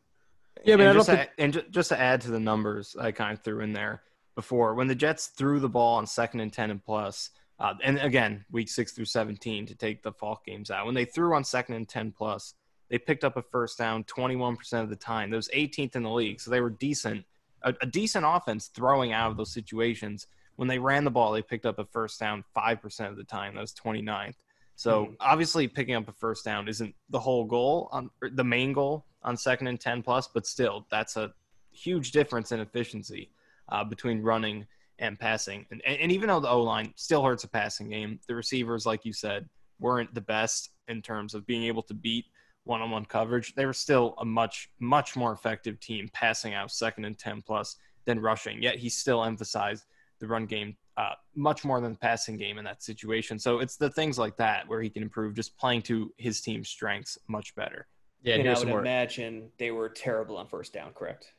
Yeah, 0.64 0.76
but 0.76 0.86
and, 0.86 0.98
just, 0.98 1.08
think... 1.08 1.36
to, 1.36 1.42
and 1.42 1.64
just 1.70 1.88
to 1.90 2.00
add 2.00 2.20
to 2.22 2.30
the 2.30 2.40
numbers 2.40 2.96
I 2.98 3.12
kind 3.12 3.32
of 3.32 3.42
threw 3.44 3.60
in 3.60 3.72
there 3.72 4.02
before, 4.34 4.74
when 4.74 4.88
the 4.88 4.94
Jets 4.94 5.28
threw 5.28 5.60
the 5.60 5.68
ball 5.68 5.96
on 5.96 6.06
second 6.06 6.40
and 6.40 6.52
ten 6.52 6.70
and 6.70 6.84
plus, 6.84 7.30
uh, 7.58 7.74
and 7.82 7.98
again 7.98 8.44
week 8.50 8.68
six 8.68 8.92
through 8.92 9.04
seventeen 9.04 9.66
to 9.66 9.74
take 9.74 10.02
the 10.02 10.12
Falk 10.12 10.44
games 10.44 10.70
out, 10.70 10.86
when 10.86 10.94
they 10.94 11.04
threw 11.04 11.34
on 11.34 11.44
second 11.44 11.74
and 11.74 11.88
ten 11.88 12.12
plus, 12.12 12.54
they 12.90 12.98
picked 12.98 13.24
up 13.24 13.36
a 13.36 13.42
first 13.42 13.78
down 13.78 14.04
21% 14.04 14.82
of 14.82 14.90
the 14.90 14.96
time. 14.96 15.30
That 15.30 15.36
was 15.36 15.48
18th 15.54 15.96
in 15.96 16.02
the 16.02 16.10
league. 16.10 16.40
So 16.40 16.50
they 16.50 16.60
were 16.60 16.70
decent, 16.70 17.24
a, 17.62 17.72
a, 17.80 17.86
decent 17.86 18.26
offense 18.28 18.66
throwing 18.66 19.12
out 19.12 19.30
of 19.30 19.36
those 19.36 19.52
situations. 19.52 20.26
When 20.56 20.68
they 20.68 20.78
ran 20.78 21.04
the 21.04 21.10
ball, 21.10 21.32
they 21.32 21.40
picked 21.40 21.66
up 21.66 21.78
a 21.78 21.84
first 21.84 22.18
down 22.18 22.44
5% 22.56 23.08
of 23.08 23.16
the 23.16 23.24
time. 23.24 23.54
That 23.54 23.60
was 23.60 23.72
29th. 23.72 24.34
So 24.80 25.08
Mhm. 25.08 25.16
obviously, 25.20 25.68
picking 25.68 25.94
up 25.94 26.08
a 26.08 26.12
first 26.12 26.42
down 26.42 26.66
isn't 26.66 26.94
the 27.10 27.20
whole 27.20 27.44
goal 27.44 27.90
on 27.92 28.10
the 28.22 28.42
main 28.42 28.72
goal 28.72 29.04
on 29.22 29.36
second 29.36 29.66
and 29.66 29.78
ten 29.78 30.02
plus, 30.02 30.26
but 30.26 30.46
still, 30.46 30.86
that's 30.90 31.18
a 31.18 31.34
huge 31.70 32.12
difference 32.12 32.50
in 32.50 32.60
efficiency 32.60 33.30
uh, 33.68 33.84
between 33.84 34.22
running 34.22 34.66
and 34.98 35.18
passing. 35.18 35.66
And, 35.70 35.82
and 35.84 36.10
even 36.10 36.28
though 36.28 36.40
the 36.40 36.48
O 36.48 36.62
line 36.62 36.94
still 36.96 37.22
hurts 37.22 37.44
a 37.44 37.48
passing 37.48 37.90
game, 37.90 38.20
the 38.26 38.34
receivers, 38.34 38.86
like 38.86 39.04
you 39.04 39.12
said, 39.12 39.50
weren't 39.80 40.14
the 40.14 40.22
best 40.22 40.70
in 40.88 41.02
terms 41.02 41.34
of 41.34 41.44
being 41.44 41.64
able 41.64 41.82
to 41.82 41.92
beat 41.92 42.24
one-on-one 42.64 43.04
coverage. 43.04 43.54
They 43.54 43.66
were 43.66 43.74
still 43.74 44.14
a 44.16 44.24
much 44.24 44.70
much 44.78 45.14
more 45.14 45.32
effective 45.32 45.78
team 45.78 46.08
passing 46.14 46.54
out 46.54 46.70
second 46.70 47.04
and 47.04 47.18
ten 47.18 47.42
plus 47.42 47.76
than 48.06 48.18
rushing. 48.18 48.62
Yet 48.62 48.76
he 48.76 48.88
still 48.88 49.22
emphasized 49.24 49.84
the 50.20 50.26
run 50.26 50.46
game 50.46 50.76
uh, 50.96 51.14
much 51.34 51.64
more 51.64 51.80
than 51.80 51.92
the 51.92 51.98
passing 51.98 52.36
game 52.36 52.58
in 52.58 52.64
that 52.64 52.82
situation. 52.82 53.38
So 53.38 53.58
it's 53.58 53.76
the 53.76 53.90
things 53.90 54.18
like 54.18 54.36
that 54.36 54.68
where 54.68 54.80
he 54.82 54.90
can 54.90 55.02
improve, 55.02 55.34
just 55.34 55.56
playing 55.58 55.82
to 55.82 56.12
his 56.18 56.40
team's 56.40 56.68
strengths 56.68 57.18
much 57.26 57.54
better. 57.54 57.88
Yeah, 58.22 58.34
and 58.36 58.46
I 58.46 58.50
would 58.52 58.58
some 58.58 58.68
more. 58.68 58.80
imagine 58.80 59.50
they 59.58 59.70
were 59.70 59.88
terrible 59.88 60.36
on 60.36 60.46
first 60.46 60.74
down, 60.74 60.92
correct? 60.92 61.32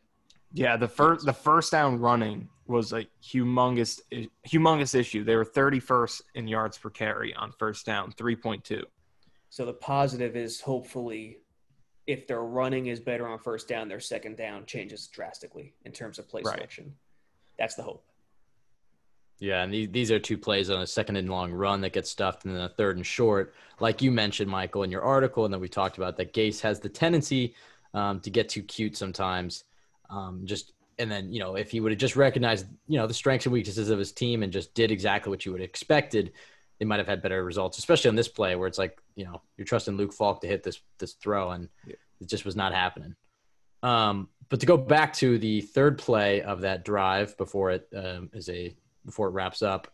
Yeah, 0.53 0.75
the 0.75 0.87
first 0.87 1.25
the 1.25 1.31
first 1.33 1.71
down 1.71 1.99
running 1.99 2.49
was 2.65 2.91
a 2.91 3.05
humongous 3.23 3.99
humongous 4.47 4.95
issue. 4.95 5.23
They 5.23 5.35
were 5.35 5.45
31st 5.45 6.21
in 6.35 6.47
yards 6.47 6.77
per 6.77 6.89
carry 6.89 7.33
on 7.35 7.51
first 7.53 7.85
down, 7.85 8.11
3.2. 8.13 8.83
So 9.49 9.65
the 9.65 9.73
positive 9.73 10.35
is 10.35 10.59
hopefully 10.59 11.37
if 12.07 12.25
their 12.27 12.41
running 12.43 12.87
is 12.87 12.99
better 12.99 13.27
on 13.27 13.37
first 13.39 13.67
down, 13.67 13.87
their 13.87 13.99
second 13.99 14.35
down 14.37 14.65
changes 14.65 15.07
drastically 15.07 15.75
in 15.85 15.91
terms 15.91 16.17
of 16.19 16.27
play 16.27 16.41
Right. 16.43 16.55
selection. 16.55 16.95
That's 17.59 17.75
the 17.75 17.83
hope. 17.83 18.03
Yeah, 19.41 19.63
and 19.63 19.73
these, 19.73 19.89
these 19.89 20.11
are 20.11 20.19
two 20.19 20.37
plays 20.37 20.69
on 20.69 20.81
a 20.81 20.87
second 20.87 21.15
and 21.15 21.27
long 21.27 21.51
run 21.51 21.81
that 21.81 21.93
gets 21.93 22.11
stuffed, 22.11 22.45
and 22.45 22.55
then 22.55 22.61
a 22.61 22.69
third 22.69 22.97
and 22.97 23.05
short. 23.05 23.55
Like 23.79 23.99
you 23.99 24.11
mentioned, 24.11 24.51
Michael, 24.51 24.83
in 24.83 24.91
your 24.91 25.01
article, 25.01 25.45
and 25.45 25.53
then 25.53 25.59
we 25.59 25.67
talked 25.67 25.97
about 25.97 26.15
that 26.17 26.31
Gase 26.31 26.61
has 26.61 26.79
the 26.79 26.89
tendency 26.89 27.55
um, 27.95 28.19
to 28.19 28.29
get 28.29 28.49
too 28.49 28.61
cute 28.61 28.95
sometimes. 28.95 29.63
Um, 30.11 30.41
just 30.45 30.73
and 30.99 31.09
then 31.09 31.33
you 31.33 31.39
know 31.39 31.55
if 31.55 31.71
he 31.71 31.79
would 31.79 31.91
have 31.91 31.97
just 31.97 32.15
recognized 32.15 32.67
you 32.87 32.99
know 32.99 33.07
the 33.07 33.15
strengths 33.15 33.47
and 33.47 33.53
weaknesses 33.53 33.89
of 33.89 33.97
his 33.97 34.11
team 34.11 34.43
and 34.43 34.53
just 34.53 34.75
did 34.75 34.91
exactly 34.91 35.31
what 35.31 35.43
you 35.43 35.51
would 35.51 35.61
have 35.61 35.69
expected, 35.69 36.33
they 36.77 36.85
might 36.85 36.99
have 36.99 37.07
had 37.07 37.23
better 37.23 37.43
results. 37.43 37.79
Especially 37.79 38.09
on 38.09 38.15
this 38.15 38.27
play 38.27 38.55
where 38.55 38.67
it's 38.67 38.77
like 38.77 39.01
you 39.15 39.25
know 39.25 39.41
you're 39.57 39.65
trusting 39.65 39.97
Luke 39.97 40.13
Falk 40.13 40.41
to 40.41 40.47
hit 40.47 40.61
this 40.61 40.79
this 40.99 41.13
throw, 41.13 41.49
and 41.49 41.67
Yeah. 41.87 41.95
it 42.19 42.29
just 42.29 42.45
was 42.45 42.55
not 42.55 42.75
happening. 42.75 43.15
Um, 43.81 44.29
but 44.49 44.59
to 44.59 44.67
go 44.67 44.77
back 44.77 45.13
to 45.13 45.39
the 45.39 45.61
third 45.61 45.97
play 45.97 46.43
of 46.43 46.61
that 46.61 46.85
drive 46.85 47.35
before 47.37 47.71
it 47.71 47.87
um, 47.95 48.29
is 48.33 48.47
a 48.47 48.75
before 49.05 49.27
it 49.27 49.31
wraps 49.31 49.61
up. 49.61 49.87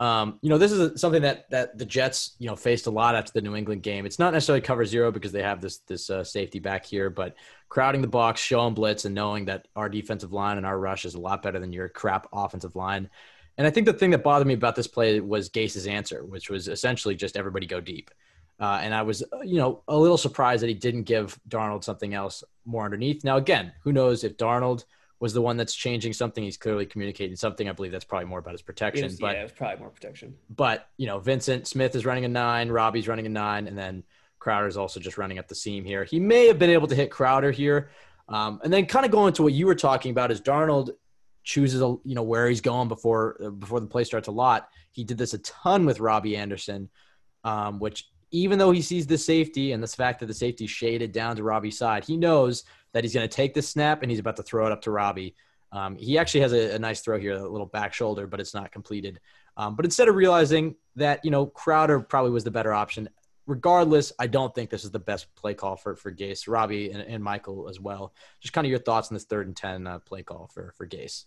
Um, 0.00 0.38
you 0.42 0.50
know, 0.50 0.58
this 0.58 0.72
is 0.72 1.00
something 1.00 1.22
that 1.22 1.48
that 1.50 1.78
the 1.78 1.84
Jets, 1.84 2.34
you 2.38 2.48
know, 2.48 2.56
faced 2.56 2.86
a 2.86 2.90
lot 2.90 3.14
after 3.14 3.32
the 3.32 3.40
New 3.40 3.54
England 3.54 3.82
game. 3.82 4.06
It's 4.06 4.18
not 4.18 4.32
necessarily 4.32 4.60
cover 4.60 4.84
zero 4.84 5.12
because 5.12 5.32
they 5.32 5.42
have 5.42 5.60
this 5.60 5.78
this 5.78 6.10
uh, 6.10 6.24
safety 6.24 6.58
back 6.58 6.84
here, 6.84 7.10
but 7.10 7.36
crowding 7.68 8.02
the 8.02 8.08
box, 8.08 8.40
showing 8.40 8.74
blitz, 8.74 9.04
and 9.04 9.14
knowing 9.14 9.44
that 9.46 9.68
our 9.76 9.88
defensive 9.88 10.32
line 10.32 10.56
and 10.56 10.66
our 10.66 10.78
rush 10.78 11.04
is 11.04 11.14
a 11.14 11.20
lot 11.20 11.42
better 11.42 11.60
than 11.60 11.72
your 11.72 11.88
crap 11.88 12.26
offensive 12.32 12.74
line. 12.74 13.08
And 13.56 13.66
I 13.66 13.70
think 13.70 13.86
the 13.86 13.92
thing 13.92 14.10
that 14.10 14.24
bothered 14.24 14.48
me 14.48 14.54
about 14.54 14.74
this 14.74 14.88
play 14.88 15.20
was 15.20 15.48
Gase's 15.48 15.86
answer, 15.86 16.24
which 16.24 16.50
was 16.50 16.66
essentially 16.66 17.14
just 17.14 17.36
everybody 17.36 17.66
go 17.66 17.80
deep. 17.80 18.10
Uh, 18.60 18.80
and 18.82 18.94
I 18.94 19.02
was, 19.02 19.22
uh, 19.22 19.40
you 19.42 19.58
know, 19.58 19.82
a 19.88 19.96
little 19.96 20.16
surprised 20.16 20.62
that 20.62 20.68
he 20.68 20.74
didn't 20.74 21.04
give 21.04 21.38
Darnold 21.48 21.84
something 21.84 22.14
else 22.14 22.42
more 22.64 22.84
underneath. 22.84 23.24
Now, 23.24 23.36
again, 23.36 23.72
who 23.82 23.92
knows 23.92 24.24
if 24.24 24.36
Darnold 24.36 24.84
was 25.24 25.32
the 25.32 25.40
one 25.40 25.56
that's 25.56 25.74
changing 25.74 26.12
something? 26.12 26.44
He's 26.44 26.58
clearly 26.58 26.84
communicating 26.84 27.34
something. 27.34 27.66
I 27.66 27.72
believe 27.72 27.92
that's 27.92 28.04
probably 28.04 28.26
more 28.26 28.40
about 28.40 28.52
his 28.52 28.60
It 28.60 28.66
protection. 28.66 29.04
was, 29.04 29.18
but 29.18 29.34
yeah, 29.34 29.40
it 29.40 29.44
was 29.44 29.52
probably 29.52 29.78
more 29.80 29.88
protection. 29.88 30.34
but 30.50 30.88
you 30.98 31.06
know, 31.06 31.18
Vyncint 31.18 31.66
Smith 31.66 31.96
is 31.96 32.04
running 32.04 32.26
a 32.26 32.28
nine, 32.28 32.68
Robbie's 32.68 33.08
running 33.08 33.24
a 33.24 33.30
nine, 33.30 33.66
and 33.66 33.76
then 33.76 34.04
Crowder 34.38 34.66
is 34.66 34.76
also 34.76 35.00
just 35.00 35.16
running 35.16 35.38
up 35.38 35.48
the 35.48 35.54
seam 35.54 35.82
here. 35.82 36.04
He 36.04 36.20
may 36.20 36.46
have 36.48 36.58
been 36.58 36.68
able 36.68 36.88
to 36.88 36.94
hit 36.94 37.10
Crowder 37.10 37.50
here, 37.50 37.88
um, 38.28 38.60
and 38.62 38.70
then 38.70 38.84
kind 38.84 39.06
of 39.06 39.12
going 39.12 39.32
to 39.32 39.42
what 39.42 39.54
you 39.54 39.64
were 39.66 39.74
talking 39.74 40.10
about 40.10 40.30
is 40.30 40.42
Darnold 40.42 40.90
chooses 41.42 41.80
a, 41.80 41.86
you 42.04 42.14
know 42.14 42.22
where 42.22 42.46
he's 42.46 42.60
going 42.60 42.88
before 42.88 43.38
uh, 43.42 43.48
before 43.48 43.80
the 43.80 43.86
play 43.86 44.04
starts 44.04 44.28
a 44.28 44.30
lot. 44.32 44.68
He 44.92 45.04
did 45.04 45.16
this 45.16 45.32
a 45.32 45.38
ton 45.38 45.86
with 45.86 46.00
Robbie 46.00 46.36
Anderson, 46.36 46.90
um, 47.44 47.78
which 47.78 48.06
even 48.30 48.58
though 48.58 48.72
he 48.72 48.82
sees 48.82 49.06
the 49.06 49.16
safety 49.16 49.72
and 49.72 49.82
the 49.82 49.86
fact 49.86 50.20
that 50.20 50.26
the 50.26 50.34
safety 50.34 50.66
shaded 50.66 51.12
down 51.12 51.36
to 51.36 51.42
Robbie's 51.42 51.78
side, 51.78 52.04
he 52.04 52.16
knows 52.18 52.64
that 52.94 53.04
he's 53.04 53.12
going 53.12 53.28
to 53.28 53.36
take 53.36 53.52
the 53.52 53.60
snap 53.60 54.02
and 54.02 54.10
he's 54.10 54.20
about 54.20 54.36
to 54.36 54.42
throw 54.42 54.64
it 54.66 54.72
up 54.72 54.80
to 54.82 54.90
Robbie. 54.90 55.34
Um, 55.72 55.96
he 55.96 56.16
actually 56.16 56.40
has 56.40 56.52
a, 56.52 56.76
a 56.76 56.78
nice 56.78 57.00
throw 57.00 57.18
here, 57.18 57.32
a 57.34 57.48
little 57.48 57.66
back 57.66 57.92
shoulder, 57.92 58.26
but 58.26 58.40
it's 58.40 58.54
not 58.54 58.70
completed. 58.70 59.20
Um, 59.56 59.74
but 59.74 59.84
instead 59.84 60.08
of 60.08 60.14
realizing 60.14 60.76
that, 60.96 61.24
you 61.24 61.30
know, 61.32 61.46
Crowder 61.46 62.00
probably 62.00 62.30
was 62.30 62.44
the 62.44 62.52
better 62.52 62.72
option, 62.72 63.08
regardless, 63.46 64.12
I 64.20 64.28
don't 64.28 64.54
think 64.54 64.70
this 64.70 64.84
is 64.84 64.92
the 64.92 65.00
best 65.00 65.34
play 65.34 65.52
call 65.52 65.74
for, 65.74 65.96
for 65.96 66.12
Gase, 66.12 66.46
Robbie 66.48 66.92
and, 66.92 67.02
and 67.02 67.22
Michael 67.22 67.68
as 67.68 67.80
well. 67.80 68.14
Just 68.40 68.54
kind 68.54 68.64
of 68.64 68.70
your 68.70 68.78
thoughts 68.78 69.10
on 69.10 69.14
this 69.14 69.24
third 69.24 69.48
and 69.48 69.56
10 69.56 69.86
uh, 69.88 69.98
play 69.98 70.22
call 70.22 70.48
for, 70.54 70.72
for 70.78 70.86
Gase. 70.86 71.24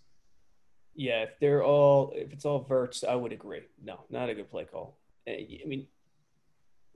Yeah, 0.95 1.23
if 1.23 1.37
they're 1.39 1.63
all 1.63 2.11
if 2.15 2.33
it's 2.33 2.43
all 2.43 2.63
verts, 2.63 3.03
I 3.03 3.13
would 3.13 3.31
agree. 3.31 3.61
No, 3.83 3.99
not 4.09 4.29
a 4.29 4.33
good 4.33 4.49
play 4.49 4.63
call. 4.65 4.97
Uh, 5.27 5.31
I 5.33 5.63
mean, 5.67 5.85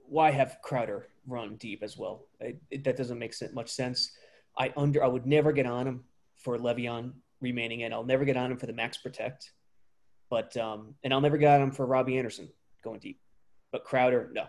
why 0.08 0.32
have 0.32 0.56
Crowder 0.60 1.06
run 1.26 1.54
deep 1.56 1.84
as 1.84 1.96
well? 1.96 2.24
It, 2.40 2.60
it- 2.70 2.84
that 2.84 2.96
doesn't 2.96 3.18
make 3.18 3.34
much 3.52 3.68
sense. 3.68 4.10
I 4.58 4.72
under 4.76 5.02
I 5.02 5.06
would 5.06 5.26
never 5.26 5.52
get 5.52 5.66
on 5.66 5.86
him 5.86 6.04
for 6.36 6.58
Le'Veon 6.58 7.12
remaining 7.40 7.80
in. 7.80 7.92
I'll 7.92 8.04
never 8.04 8.24
get 8.24 8.36
on 8.36 8.50
him 8.50 8.58
for 8.58 8.66
the 8.66 8.72
max 8.72 8.98
protect, 8.98 9.52
but 10.30 10.56
um, 10.56 10.94
and 11.04 11.12
I'll 11.12 11.20
never 11.20 11.38
get 11.38 11.54
on 11.54 11.62
him 11.62 11.70
for 11.70 11.86
Robbie 11.86 12.18
Anderson 12.18 12.48
going 12.82 13.00
deep. 13.00 13.20
But 13.70 13.84
Crowder, 13.84 14.30
no. 14.32 14.46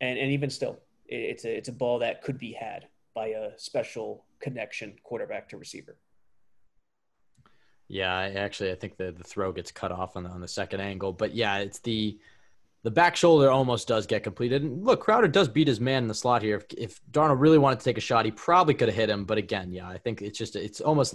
And 0.00 0.18
and 0.18 0.32
even 0.32 0.50
still, 0.50 0.78
it, 1.06 1.16
it's 1.16 1.44
a 1.44 1.56
it's 1.56 1.68
a 1.68 1.72
ball 1.72 1.98
that 2.00 2.22
could 2.22 2.38
be 2.38 2.52
had 2.52 2.88
by 3.14 3.28
a 3.28 3.50
special 3.58 4.24
connection 4.40 4.94
quarterback 5.04 5.48
to 5.50 5.56
receiver. 5.56 5.96
Yeah, 7.88 8.16
I 8.16 8.30
actually, 8.30 8.72
I 8.72 8.76
think 8.76 8.96
the, 8.96 9.12
the 9.12 9.22
throw 9.22 9.52
gets 9.52 9.70
cut 9.70 9.92
off 9.92 10.16
on 10.16 10.24
the, 10.24 10.30
on 10.30 10.40
the 10.40 10.48
second 10.48 10.80
angle, 10.80 11.12
but 11.12 11.34
yeah, 11.34 11.58
it's 11.58 11.80
the 11.80 12.18
the 12.84 12.90
back 12.90 13.16
shoulder 13.16 13.50
almost 13.50 13.88
does 13.88 14.06
get 14.06 14.22
completed. 14.22 14.62
And 14.62 14.84
look, 14.84 15.00
Crowder 15.00 15.26
does 15.26 15.48
beat 15.48 15.66
his 15.66 15.80
man 15.80 16.02
in 16.04 16.08
the 16.08 16.14
slot 16.14 16.42
here. 16.42 16.56
If, 16.56 16.66
if 16.76 17.00
Darnold 17.10 17.40
really 17.40 17.58
wanted 17.58 17.80
to 17.80 17.84
take 17.84 17.96
a 17.96 18.02
shot, 18.02 18.26
he 18.26 18.30
probably 18.30 18.74
could 18.74 18.88
have 18.88 18.96
hit 18.96 19.08
him. 19.08 19.24
But 19.24 19.38
again, 19.38 19.72
yeah, 19.72 19.88
I 19.88 19.96
think 19.96 20.20
it's 20.20 20.38
just 20.38 20.54
it's 20.54 20.82
almost 20.82 21.14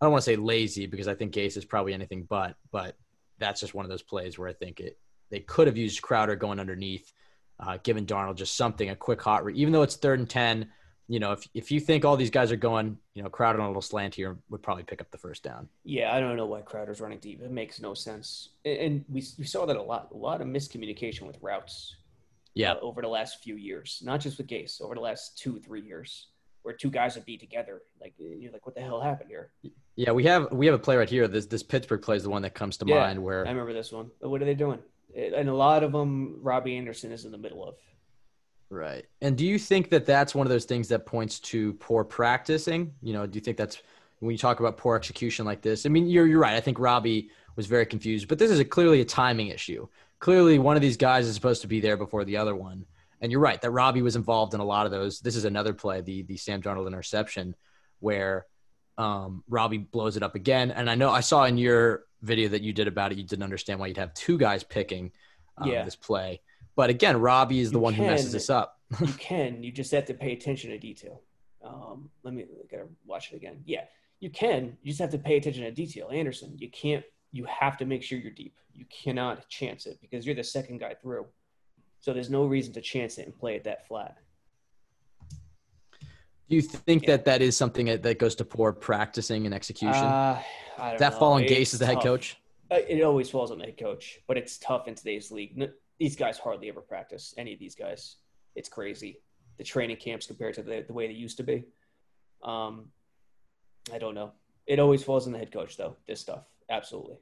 I 0.00 0.04
don't 0.06 0.12
want 0.12 0.22
to 0.22 0.30
say 0.30 0.36
lazy 0.36 0.86
because 0.86 1.08
I 1.08 1.14
think 1.14 1.34
Gase 1.34 1.56
is 1.56 1.64
probably 1.64 1.94
anything 1.94 2.26
but, 2.28 2.56
but 2.70 2.96
that's 3.38 3.60
just 3.60 3.74
one 3.74 3.84
of 3.84 3.90
those 3.90 4.02
plays 4.02 4.38
where 4.38 4.48
I 4.48 4.52
think 4.52 4.80
it 4.80 4.98
they 5.30 5.40
could 5.40 5.66
have 5.66 5.76
used 5.76 6.00
Crowder 6.02 6.36
going 6.36 6.60
underneath, 6.60 7.12
uh, 7.58 7.78
given 7.82 8.06
Darnold 8.06 8.36
just 8.36 8.56
something 8.56 8.90
a 8.90 8.96
quick 8.96 9.20
hot 9.20 9.44
read, 9.44 9.56
even 9.56 9.72
though 9.72 9.82
it's 9.82 9.96
third 9.96 10.20
and 10.20 10.30
ten. 10.30 10.70
You 11.08 11.20
know, 11.20 11.32
if 11.32 11.48
if 11.54 11.70
you 11.70 11.78
think 11.78 12.04
all 12.04 12.16
these 12.16 12.30
guys 12.30 12.50
are 12.50 12.56
going, 12.56 12.98
you 13.14 13.22
know, 13.22 13.28
Crowder 13.28 13.60
on 13.60 13.66
a 13.66 13.68
little 13.68 13.82
slant 13.82 14.14
here 14.14 14.36
would 14.50 14.62
probably 14.62 14.82
pick 14.82 15.00
up 15.00 15.10
the 15.12 15.18
first 15.18 15.42
down. 15.44 15.68
Yeah, 15.84 16.12
I 16.12 16.18
don't 16.18 16.36
know 16.36 16.46
why 16.46 16.62
Crowder's 16.62 17.00
running 17.00 17.18
deep. 17.20 17.40
It 17.42 17.50
makes 17.50 17.80
no 17.80 17.94
sense. 17.94 18.50
And- 18.64 19.04
we, 19.08 19.22
we 19.38 19.44
saw 19.44 19.66
that 19.66 19.76
a 19.76 19.82
lot. 19.82 20.08
A 20.12 20.16
lot 20.16 20.40
of 20.40 20.48
miscommunication 20.48 21.22
with 21.22 21.38
routes 21.40 21.94
Yeah, 22.54 22.72
uh, 22.72 22.80
over 22.80 23.02
the 23.02 23.08
last 23.08 23.42
few 23.42 23.54
years, 23.56 24.02
not 24.04 24.20
just 24.20 24.36
with 24.38 24.48
Gase, 24.48 24.80
over 24.80 24.94
the 24.96 25.00
last 25.00 25.38
two, 25.38 25.60
three 25.60 25.82
years, 25.82 26.28
where 26.62 26.74
two 26.74 26.90
guys 26.90 27.14
would 27.14 27.24
be 27.24 27.38
together. 27.38 27.82
Like, 28.00 28.14
you're 28.18 28.50
like, 28.50 28.66
what 28.66 28.74
the 28.74 28.80
hell 28.80 29.00
happened 29.00 29.30
here? 29.30 29.52
Yeah, 29.94 30.10
we 30.10 30.24
have 30.24 30.50
we 30.50 30.66
have 30.66 30.74
a 30.74 30.78
play 30.78 30.96
right 30.96 31.08
here. 31.08 31.28
This 31.28 31.46
this 31.46 31.62
Pittsburgh 31.62 32.02
play 32.02 32.16
is 32.16 32.24
the 32.24 32.30
one 32.30 32.42
that 32.42 32.54
comes 32.54 32.76
to 32.78 32.84
Yeah, 32.86 32.98
mind 32.98 33.22
Where 33.22 33.46
I 33.46 33.50
remember 33.50 33.72
this 33.72 33.92
one. 33.92 34.10
What 34.18 34.42
are 34.42 34.44
they 34.44 34.54
doing? 34.54 34.80
And 35.16 35.48
a 35.48 35.54
lot 35.54 35.84
of 35.84 35.92
them, 35.92 36.40
Robbie 36.42 36.76
Anderson 36.76 37.12
is 37.12 37.24
in 37.24 37.30
the 37.30 37.38
middle 37.38 37.66
of. 37.66 37.76
Right. 38.70 39.04
And 39.20 39.36
do 39.36 39.46
you 39.46 39.58
think 39.58 39.90
that 39.90 40.06
that's 40.06 40.34
one 40.34 40.46
of 40.46 40.50
those 40.50 40.64
things 40.64 40.88
that 40.88 41.06
points 41.06 41.38
to 41.40 41.74
poor 41.74 42.04
practicing? 42.04 42.92
You 43.02 43.12
know, 43.12 43.26
do 43.26 43.36
you 43.36 43.40
think 43.40 43.56
that's 43.56 43.80
when 44.20 44.32
you 44.32 44.38
talk 44.38 44.60
about 44.60 44.76
poor 44.76 44.96
execution 44.96 45.44
like 45.44 45.62
this? 45.62 45.86
I 45.86 45.88
mean, 45.88 46.06
you're 46.06 46.26
you're 46.26 46.40
right. 46.40 46.54
I 46.54 46.60
think 46.60 46.78
Robbie 46.78 47.30
was 47.56 47.66
very 47.66 47.86
confused, 47.86 48.28
but 48.28 48.38
this 48.38 48.50
is 48.50 48.58
a, 48.60 48.64
clearly 48.64 49.00
a 49.00 49.04
timing 49.04 49.48
issue. 49.48 49.86
Clearly, 50.18 50.58
one 50.58 50.76
of 50.76 50.82
these 50.82 50.96
guys 50.96 51.26
is 51.26 51.34
supposed 51.34 51.62
to 51.62 51.68
be 51.68 51.80
there 51.80 51.96
before 51.96 52.24
the 52.24 52.36
other 52.38 52.54
one. 52.56 52.86
And 53.20 53.32
you're 53.32 53.40
right 53.40 53.60
that 53.62 53.70
Robbie 53.70 54.02
was 54.02 54.16
involved 54.16 54.52
in 54.52 54.60
a 54.60 54.64
lot 54.64 54.84
of 54.84 54.92
those. 54.92 55.20
This 55.20 55.36
is 55.36 55.44
another 55.44 55.72
play, 55.72 56.00
the 56.02 56.22
the 56.22 56.36
Sam 56.36 56.60
Darnold 56.62 56.86
interception, 56.86 57.54
where 58.00 58.46
um, 58.98 59.42
Robbie 59.48 59.78
blows 59.78 60.16
it 60.16 60.22
up 60.22 60.34
again. 60.34 60.70
And 60.70 60.90
I 60.90 60.94
know 60.94 61.10
I 61.10 61.20
saw 61.20 61.44
in 61.44 61.58
your 61.58 62.04
video 62.22 62.48
that 62.48 62.62
you 62.62 62.72
did 62.72 62.88
about 62.88 63.12
it, 63.12 63.18
you 63.18 63.24
didn't 63.24 63.42
understand 63.42 63.78
why 63.78 63.86
you'd 63.86 63.96
have 63.98 64.14
two 64.14 64.38
guys 64.38 64.64
picking 64.64 65.12
um, 65.58 65.70
Yeah. 65.70 65.84
this 65.84 65.96
play. 65.96 66.40
But 66.76 66.90
again, 66.90 67.18
Robbie 67.20 67.58
is 67.60 67.70
the 67.72 67.78
You 67.78 67.82
one 67.82 67.94
who 67.94 68.02
messes 68.04 68.26
can- 68.26 68.32
this 68.32 68.50
up. 68.50 68.78
you 69.00 69.12
can. 69.14 69.62
You 69.64 69.72
just 69.72 69.90
have 69.90 70.04
to 70.04 70.14
pay 70.14 70.32
attention 70.32 70.70
to 70.70 70.78
detail. 70.78 71.22
Um, 71.64 72.10
let 72.22 72.32
me 72.34 72.42
I 72.44 72.66
gotta 72.70 72.88
watch 73.04 73.32
it 73.32 73.36
again. 73.36 73.62
Yeah, 73.64 73.84
you 74.20 74.30
can. 74.30 74.76
You 74.82 74.90
just 74.92 75.00
have 75.00 75.10
to 75.10 75.18
pay 75.18 75.36
attention 75.38 75.64
to 75.64 75.72
detail. 75.72 76.08
Anderson, 76.12 76.54
you 76.58 76.70
can't. 76.70 77.04
You 77.32 77.44
have 77.46 77.76
to 77.78 77.84
make 77.86 78.02
sure 78.04 78.18
you're 78.18 78.30
deep. 78.30 78.54
You 78.72 78.84
cannot 78.86 79.48
chance 79.48 79.86
it 79.86 79.98
because 80.00 80.24
you're 80.24 80.36
the 80.36 80.44
second 80.44 80.78
guy 80.78 80.94
through. 80.94 81.26
So 81.98 82.12
there's 82.12 82.30
no 82.30 82.44
reason 82.44 82.72
to 82.74 82.80
chance 82.80 83.18
it 83.18 83.26
and 83.26 83.36
play 83.36 83.56
it 83.56 83.64
that 83.64 83.88
flat. 83.88 84.18
Do 86.48 86.54
you 86.54 86.62
think 86.62 87.02
Yeah. 87.02 87.16
that 87.16 87.24
that 87.24 87.42
is 87.42 87.56
something 87.56 87.86
that, 87.86 88.02
that 88.04 88.20
goes 88.20 88.36
to 88.36 88.44
poor 88.44 88.72
practicing 88.72 89.46
and 89.46 89.54
execution? 89.54 90.04
Uh, 90.04 90.40
I 90.78 90.82
don't 90.82 90.90
Does 90.92 91.00
that 91.00 91.12
know. 91.14 91.18
fall 91.18 91.32
on 91.32 91.42
Gase 91.42 91.72
as 91.74 91.80
the 91.80 91.86
head 91.86 92.00
coach? 92.00 92.36
Uh, 92.70 92.76
It 92.88 93.02
always 93.02 93.28
falls 93.28 93.50
on 93.50 93.58
the 93.58 93.64
head 93.64 93.78
coach, 93.78 94.20
but 94.28 94.36
it's 94.38 94.56
tough 94.58 94.86
in 94.86 94.94
today's 94.94 95.32
league. 95.32 95.58
These 95.98 96.16
guys 96.16 96.38
hardly 96.38 96.68
ever 96.68 96.80
practice. 96.80 97.34
Any 97.38 97.52
of 97.52 97.58
these 97.58 97.74
guys, 97.74 98.16
it's 98.54 98.68
crazy. 98.68 99.20
The 99.58 99.64
training 99.64 99.96
camps 99.96 100.26
compared 100.26 100.54
to 100.54 100.62
the, 100.62 100.84
the 100.86 100.92
way 100.92 101.06
they 101.06 101.14
used 101.14 101.38
to 101.38 101.42
be. 101.42 101.64
Um, 102.42 102.90
I 103.92 103.98
don't 103.98 104.14
know. 104.14 104.32
It 104.66 104.78
always 104.78 105.02
falls 105.02 105.26
on 105.26 105.32
the 105.32 105.38
head 105.38 105.52
coach, 105.52 105.76
though. 105.76 105.96
This 106.06 106.20
stuff, 106.20 106.44
absolutely. 106.68 107.16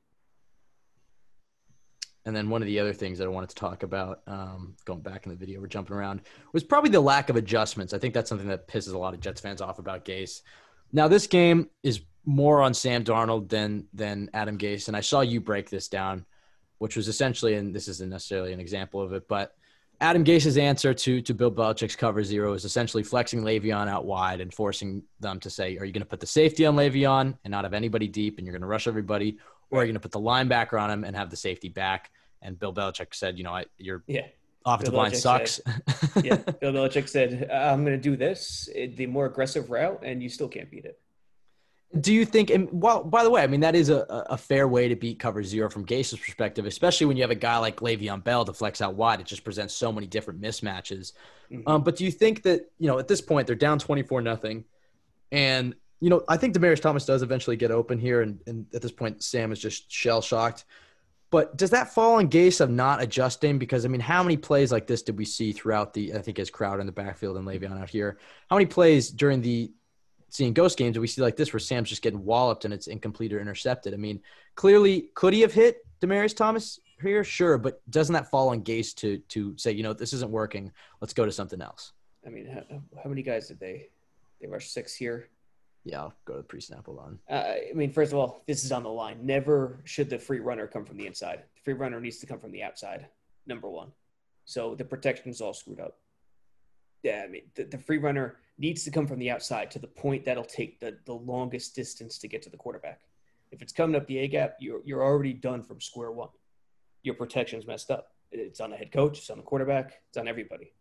And 2.27 2.35
then 2.35 2.49
one 2.49 2.63
of 2.63 2.67
the 2.67 2.81
other 2.81 2.95
things 2.95 3.19
that 3.19 3.27
I 3.27 3.29
wanted 3.29 3.51
to 3.51 3.55
talk 3.55 3.83
about, 3.83 4.23
um, 4.27 4.77
going 4.87 5.03
back 5.03 5.27
in 5.27 5.31
the 5.31 5.37
video, 5.37 5.61
we're 5.61 5.67
jumping 5.67 5.95
around, 5.95 6.23
was 6.55 6.65
probably 6.65 6.91
the 6.91 7.01
lack 7.01 7.29
of 7.29 7.37
adjustments. 7.37 7.93
I 7.93 7.99
think 7.99 8.15
that's 8.15 8.31
something 8.31 8.49
that 8.49 8.67
pisses 8.67 8.95
a 8.95 8.99
lot 8.99 9.13
of 9.13 9.21
Jets 9.21 9.43
fans 9.43 9.61
off 9.61 9.79
about 9.79 10.07
Gase. 10.07 10.41
Now, 10.91 11.07
this 11.07 11.27
game 11.27 11.69
is 11.83 12.01
more 12.25 12.63
on 12.63 12.73
Sam 12.73 13.05
Darnold 13.05 13.51
than 13.51 13.87
than 13.93 14.31
Adam 14.33 14.57
Gase, 14.57 14.89
and 14.89 14.97
I 14.97 15.01
saw 15.01 15.21
you 15.21 15.41
break 15.41 15.69
this 15.69 15.89
down, 15.89 16.25
which 16.79 16.97
was 16.97 17.09
essentially, 17.09 17.55
and 17.55 17.75
this 17.75 17.89
isn't 17.89 18.11
necessarily 18.11 18.53
an 18.53 18.61
example 18.61 19.01
of 19.01 19.13
it, 19.13 19.27
but 19.29 19.55
Adam 20.01 20.25
Gase's 20.25 20.59
answer 20.59 20.93
to 20.93 21.21
to 21.23 21.35
Bill 21.35 21.53
Belichick's 21.53 21.97
cover 21.97 22.23
zero 22.25 22.53
is 22.55 22.65
essentially 22.65 23.03
flexing 23.03 23.43
Le'Veon 23.43 23.89
out 23.89 24.05
wide 24.05 24.41
and 24.41 24.53
forcing 24.53 25.03
them 25.21 25.39
to 25.41 25.49
say, 25.49 25.77
"Are 25.79 25.85
you 25.85 25.93
going 25.93 26.03
to 26.03 26.09
put 26.09 26.21
the 26.21 26.27
safety 26.27 26.67
on 26.67 26.75
Le'Veon 26.75 27.39
and 27.45 27.51
not 27.51 27.65
have 27.65 27.75
anybody 27.75 28.09
deep, 28.09 28.39
and 28.39 28.47
you're 28.47 28.53
going 28.53 28.63
to 28.63 28.67
rush 28.67 28.89
everybody, 28.89 29.39
or 29.71 29.81
are 29.81 29.85
you 29.85 29.89
going 29.89 29.95
to 29.95 30.01
put 30.01 30.11
the 30.13 30.21
linebacker 30.21 30.81
on 30.81 30.91
him 30.91 31.05
and 31.05 31.15
have 31.17 31.31
the 31.31 31.37
safety 31.37 31.69
back?" 31.69 32.11
And 32.43 32.59
Bill 32.59 32.75
Belichick 32.75 33.15
said, 33.15 33.39
"You 33.39 33.45
know, 33.45 33.53
I, 33.53 33.65
your 33.79 34.03
Yeah. 34.09 34.27
offensive 34.67 34.93
Bill 34.93 35.03
line 35.03 35.13
Belichick 35.13 35.17
sucks." 35.17 35.61
yeah. 36.23 36.37
Bill 36.61 36.73
Belichick 36.73 37.09
said, 37.09 37.49
I'm 37.51 37.85
going 37.85 37.97
to 37.97 38.03
do 38.03 38.17
this, 38.17 38.69
the 38.75 39.07
more 39.07 39.27
aggressive 39.27 39.71
route, 39.71 40.01
and 40.03 40.23
you 40.23 40.29
still 40.29 40.49
can't 40.49 40.71
beat 40.71 40.85
it. 40.85 40.99
Do 42.01 42.13
you 42.13 42.25
think? 42.25 42.51
And 42.51 42.69
well, 42.73 43.05
by 43.05 43.23
the 43.23 43.31
way, 43.31 43.43
I 43.43 43.47
mean 43.47 43.61
that 43.61 43.77
is 43.77 43.89
a, 43.89 44.05
a 44.29 44.37
fair 44.37 44.67
way 44.67 44.89
to 44.89 44.97
beat 44.97 45.19
cover 45.21 45.43
zero 45.45 45.71
from 45.71 45.87
Gase's 45.87 46.19
perspective, 46.19 46.67
especially 46.67 47.07
when 47.07 47.17
you 47.17 47.23
have 47.23 47.31
a 47.31 47.37
guy 47.37 47.59
like 47.59 47.77
Le'Veon 47.77 48.25
Bell 48.25 48.45
to 48.45 48.53
flex 48.53 48.81
out 48.81 48.95
wide. 48.95 49.21
It 49.21 49.27
just 49.27 49.45
presents 49.45 49.75
so 49.75 49.93
many 49.93 50.07
different 50.07 50.41
mismatches. 50.41 51.13
Mhm. 51.53 51.63
Um, 51.67 51.85
but 51.85 51.97
do 51.97 52.05
you 52.05 52.11
think 52.11 52.43
that 52.43 52.71
you 52.79 52.89
know 52.89 52.99
at 52.99 53.07
this 53.07 53.21
point 53.21 53.47
they're 53.47 53.57
down 53.57 53.79
twenty 53.79 54.03
four 54.03 54.21
nothing, 54.21 54.65
and 55.31 55.75
you 56.01 56.11
know 56.11 56.25
I 56.29 56.37
think 56.37 56.55
Demaryius 56.57 56.81
Thomas 56.81 57.07
does 57.07 57.23
eventually 57.23 57.57
get 57.57 57.71
open 57.71 57.99
here, 57.99 58.23
and, 58.23 58.41
and 58.47 58.67
at 58.75 58.83
this 58.83 58.93
point 58.93 59.23
Sam 59.23 59.53
is 59.53 59.61
just 59.61 59.91
shell 59.91 60.21
shocked. 60.21 60.65
But 61.31 61.57
does 61.57 61.71
that 61.71 61.93
fall 61.93 62.15
on 62.17 62.29
Gase 62.29 62.61
of 62.61 62.71
not 62.71 63.03
adjusting? 63.03 63.59
Because 63.59 63.85
I 63.85 63.89
mean, 63.89 64.01
how 64.01 64.23
many 64.23 64.37
plays 64.37 64.71
like 64.71 64.87
this 64.87 65.03
did 65.03 65.19
we 65.19 65.25
see 65.25 65.53
throughout 65.53 65.93
the? 65.93 66.15
I 66.15 66.19
think 66.19 66.39
as 66.39 66.51
crowd 66.51 66.81
in 66.81 66.87
the 66.87 66.93
backfield 66.93 67.37
and 67.37 67.47
Le'Veon 67.47 67.81
out 67.81 67.91
here. 67.91 68.19
How 68.51 68.57
many 68.57 68.67
plays 68.67 69.11
during 69.11 69.41
the 69.41 69.73
seeing 70.35 70.53
ghost 70.53 70.77
games 70.77 70.99
we 70.99 71.07
see 71.07 71.23
like 71.23 71.37
this 71.37 71.53
where 71.53 71.61
Sam's 71.61 71.89
just 71.89 72.03
getting 72.03 72.25
walloped 72.25 72.65
and 72.65 72.75
it's 72.75 72.89
incomplete 72.89 73.33
or 73.33 73.41
intercepted? 73.41 73.95
I 73.95 73.97
mean, 73.97 74.21
clearly, 74.57 75.11
could 75.15 75.33
he 75.33 75.43
have 75.43 75.53
hit 75.53 75.87
Demaryius 76.01 76.35
Thomas 76.35 76.81
here? 77.01 77.23
Sure, 77.23 77.57
but 77.57 77.81
doesn't 77.89 78.13
that 78.15 78.31
fall 78.31 78.49
on 78.49 78.63
Gase 78.63 78.93
to 78.97 79.19
to 79.29 79.57
say, 79.57 79.71
you 79.71 79.85
know, 79.85 79.93
this 79.93 80.13
isn't 80.13 80.31
working. 80.31 80.73
Let's 81.01 81.15
go 81.15 81.25
to 81.25 81.31
something 81.31 81.63
else. 81.63 81.93
I 82.27 82.31
mean, 82.31 82.49
how, 82.49 82.81
how 83.03 83.09
many 83.09 83.23
guys 83.23 83.47
did 83.47 83.61
they? 83.61 83.89
They 84.41 84.49
rushed 84.49 84.73
six 84.73 84.97
here. 84.97 85.29
Yeah, 85.85 86.01
I'll 86.01 86.15
go 86.25 86.33
to 86.33 86.39
the 86.39 86.45
pre-snap 86.45 86.87
hold 86.87 86.99
on. 86.99 87.19
Uh, 87.31 87.35
I 87.71 87.73
mean, 87.75 87.93
first 87.93 88.11
of 88.11 88.19
all, 88.19 88.43
this 88.47 88.65
is 88.65 88.73
on 88.73 88.83
the 88.83 88.89
line. 88.89 89.19
Never 89.23 89.79
should 89.85 90.11
the 90.11 90.19
free 90.19 90.41
runner 90.41 90.67
come 90.67 90.85
from 90.85 90.97
the 90.97 91.07
inside. 91.07 91.43
The 91.55 91.61
free 91.63 91.75
runner 91.75 92.01
needs 92.01 92.19
to 92.19 92.27
come 92.27 92.41
from 92.41 92.53
the 92.53 92.63
outside, 92.63 93.07
number 93.47 93.69
one. 93.69 93.93
So 94.47 94.75
the 94.75 94.85
protection 94.85 95.31
is 95.31 95.41
all 95.41 95.53
screwed 95.53 95.81
up. 95.81 95.99
Yeah, 97.03 97.23
I 97.25 97.31
mean, 97.31 97.43
the, 97.55 97.65
the 97.65 97.79
free 97.79 97.99
runner 97.99 98.37
needs 98.59 98.85
to 98.85 98.91
come 98.91 99.07
from 99.07 99.19
the 99.19 99.31
outside 99.31 99.71
to 99.73 99.79
the 99.79 99.87
point 99.87 100.25
that'll 100.25 100.45
take 100.45 100.81
the, 100.81 100.97
the 101.07 101.15
longest 101.15 101.75
distance 101.75 102.19
to 102.19 102.29
get 102.29 102.43
to 102.43 102.51
the 102.51 102.57
quarterback. 102.57 103.01
If 103.51 103.63
it's 103.63 103.73
coming 103.73 103.97
up 103.97 104.07
the 104.07 104.19
A 104.19 104.29
gap, 104.29 104.57
you're, 104.59 104.81
you're 104.85 105.03
already 105.03 105.33
done 105.33 105.63
from 105.63 105.81
square 105.81 106.13
one. 106.13 106.31
Your 107.03 107.15
protection's 107.15 107.67
messed 107.67 107.91
up. 107.91 108.13
It's 108.31 108.61
on 108.61 108.71
the 108.71 108.77
head 108.77 108.91
coach, 108.91 109.19
it's 109.19 109.31
on 109.31 109.37
the 109.37 109.45
quarterback, 109.45 110.01
it's 110.09 110.17
on 110.17 110.27
everybody. 110.27 110.73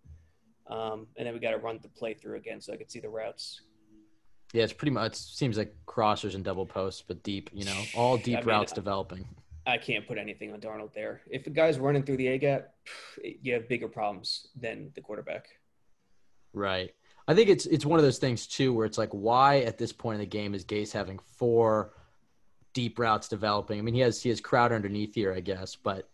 Um, 0.68 1.08
and 1.18 1.28
then 1.28 1.34
we 1.34 1.40
got 1.40 1.52
to 1.52 1.58
run 1.58 1.80
the 1.82 1.90
play 1.90 2.14
through 2.14 2.38
again 2.38 2.62
so 2.62 2.74
I 2.74 2.78
could 2.78 2.90
see 2.90 3.00
the 3.00 3.10
routes. 3.10 3.62
Yeah, 4.54 4.64
it's 4.64 4.74
pretty 4.74 4.92
much. 4.92 5.14
It 5.14 5.18
seems 5.18 5.58
like 5.58 5.76
crossers 5.88 6.36
and 6.36 6.44
double 6.44 6.66
posts, 6.66 7.04
but 7.06 7.22
deep. 7.24 7.50
You 7.54 7.66
know, 7.66 7.82
all 7.96 8.18
deep 8.18 8.38
I 8.38 8.42
mean, 8.42 8.50
routes 8.50 8.72
developing. 8.72 9.28
I 9.66 9.78
can't 9.78 10.08
put 10.08 10.18
anything 10.18 10.54
on 10.54 10.60
Darnold 10.60 10.94
there. 10.94 11.22
If 11.30 11.48
a 11.48 11.50
guy's 11.50 11.80
running 11.80 12.04
through 12.04 12.18
the 12.18 12.28
A 12.28 12.38
gap, 12.38 12.74
you 13.42 13.54
have 13.54 13.68
bigger 13.68 13.88
problems 13.88 14.48
than 14.60 14.92
the 14.96 15.02
quarterback. 15.02 15.48
Right. 16.54 16.94
I 17.28 17.34
think 17.34 17.50
it's 17.50 17.66
it's 17.66 17.86
one 17.86 18.00
of 18.00 18.06
those 18.06 18.18
things 18.18 18.48
too 18.48 18.74
where 18.74 18.86
it's 18.86 18.98
like 18.98 19.10
why 19.12 19.60
at 19.60 19.78
this 19.78 19.94
point 19.94 20.16
in 20.16 20.20
the 20.22 20.26
game 20.26 20.54
is 20.54 20.66
Gase 20.66 20.92
having 20.92 21.20
four 21.38 21.94
deep 22.74 23.00
routes 23.00 23.28
developing? 23.28 23.80
I 23.80 23.82
mean, 23.82 23.94
he 23.94 24.02
has 24.02 24.22
he 24.22 24.30
has 24.30 24.42
Crowder 24.42 24.76
underneath 24.76 25.16
here, 25.16 25.34
I 25.34 25.40
guess, 25.40 25.76
but 25.76 26.10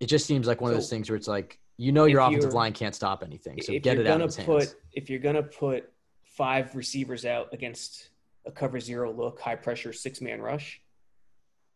it 0.00 0.06
just 0.06 0.26
seems 0.26 0.46
like 0.46 0.60
one 0.60 0.70
of 0.70 0.76
those 0.76 0.90
things 0.90 1.10
where 1.10 1.16
it's 1.16 1.28
like 1.28 1.58
you 1.76 1.92
know 1.92 2.04
your 2.04 2.20
offensive 2.20 2.54
line 2.54 2.72
can't 2.72 2.94
stop 2.94 3.22
anything, 3.24 3.60
so 3.62 3.76
get 3.78 3.98
it 3.98 4.06
out 4.06 4.20
of 4.20 4.26
his 4.26 4.36
put 4.36 4.62
hands. 4.62 4.76
if 4.92 5.10
you're 5.10 5.18
gonna 5.18 5.42
put 5.42 5.90
five 6.22 6.74
receivers 6.76 7.24
out 7.24 7.52
against 7.52 8.10
a 8.46 8.52
cover 8.52 8.78
zero 8.78 9.12
look, 9.12 9.40
high 9.40 9.56
pressure 9.56 9.92
six 9.92 10.20
man 10.20 10.40
rush, 10.40 10.80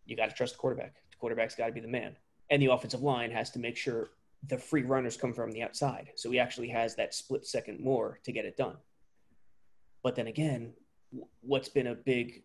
you 0.05 0.17
got 0.17 0.31
to 0.31 0.37
trust 0.37 0.55
the 0.55 0.59
quarterback. 0.59 0.95
The 1.11 1.17
quarterback's 1.19 1.55
got 1.55 1.67
to 1.67 1.73
be 1.73 1.81
the 1.81 1.89
man, 1.89 2.17
and 2.51 2.63
the 2.63 2.67
offensive 2.67 3.03
line 3.03 3.31
has 3.31 3.51
to 3.51 3.59
make 3.59 3.77
sure 3.77 4.11
the 4.49 4.59
free 4.59 4.83
runners 4.83 5.17
come 5.17 5.33
from 5.33 5.53
the 5.53 5.63
outside, 5.63 6.11
so 6.17 6.31
he 6.31 6.39
actually 6.39 6.69
has 6.69 6.97
that 6.97 7.15
split 7.15 7.47
second 7.47 7.81
more 7.81 8.19
to 8.25 8.33
get 8.33 8.45
it 8.45 8.57
done. 8.57 8.77
But 10.03 10.17
then 10.17 10.27
again, 10.27 10.73
what's 11.41 11.69
been 11.69 11.87
a 11.89 11.95
big 11.95 12.43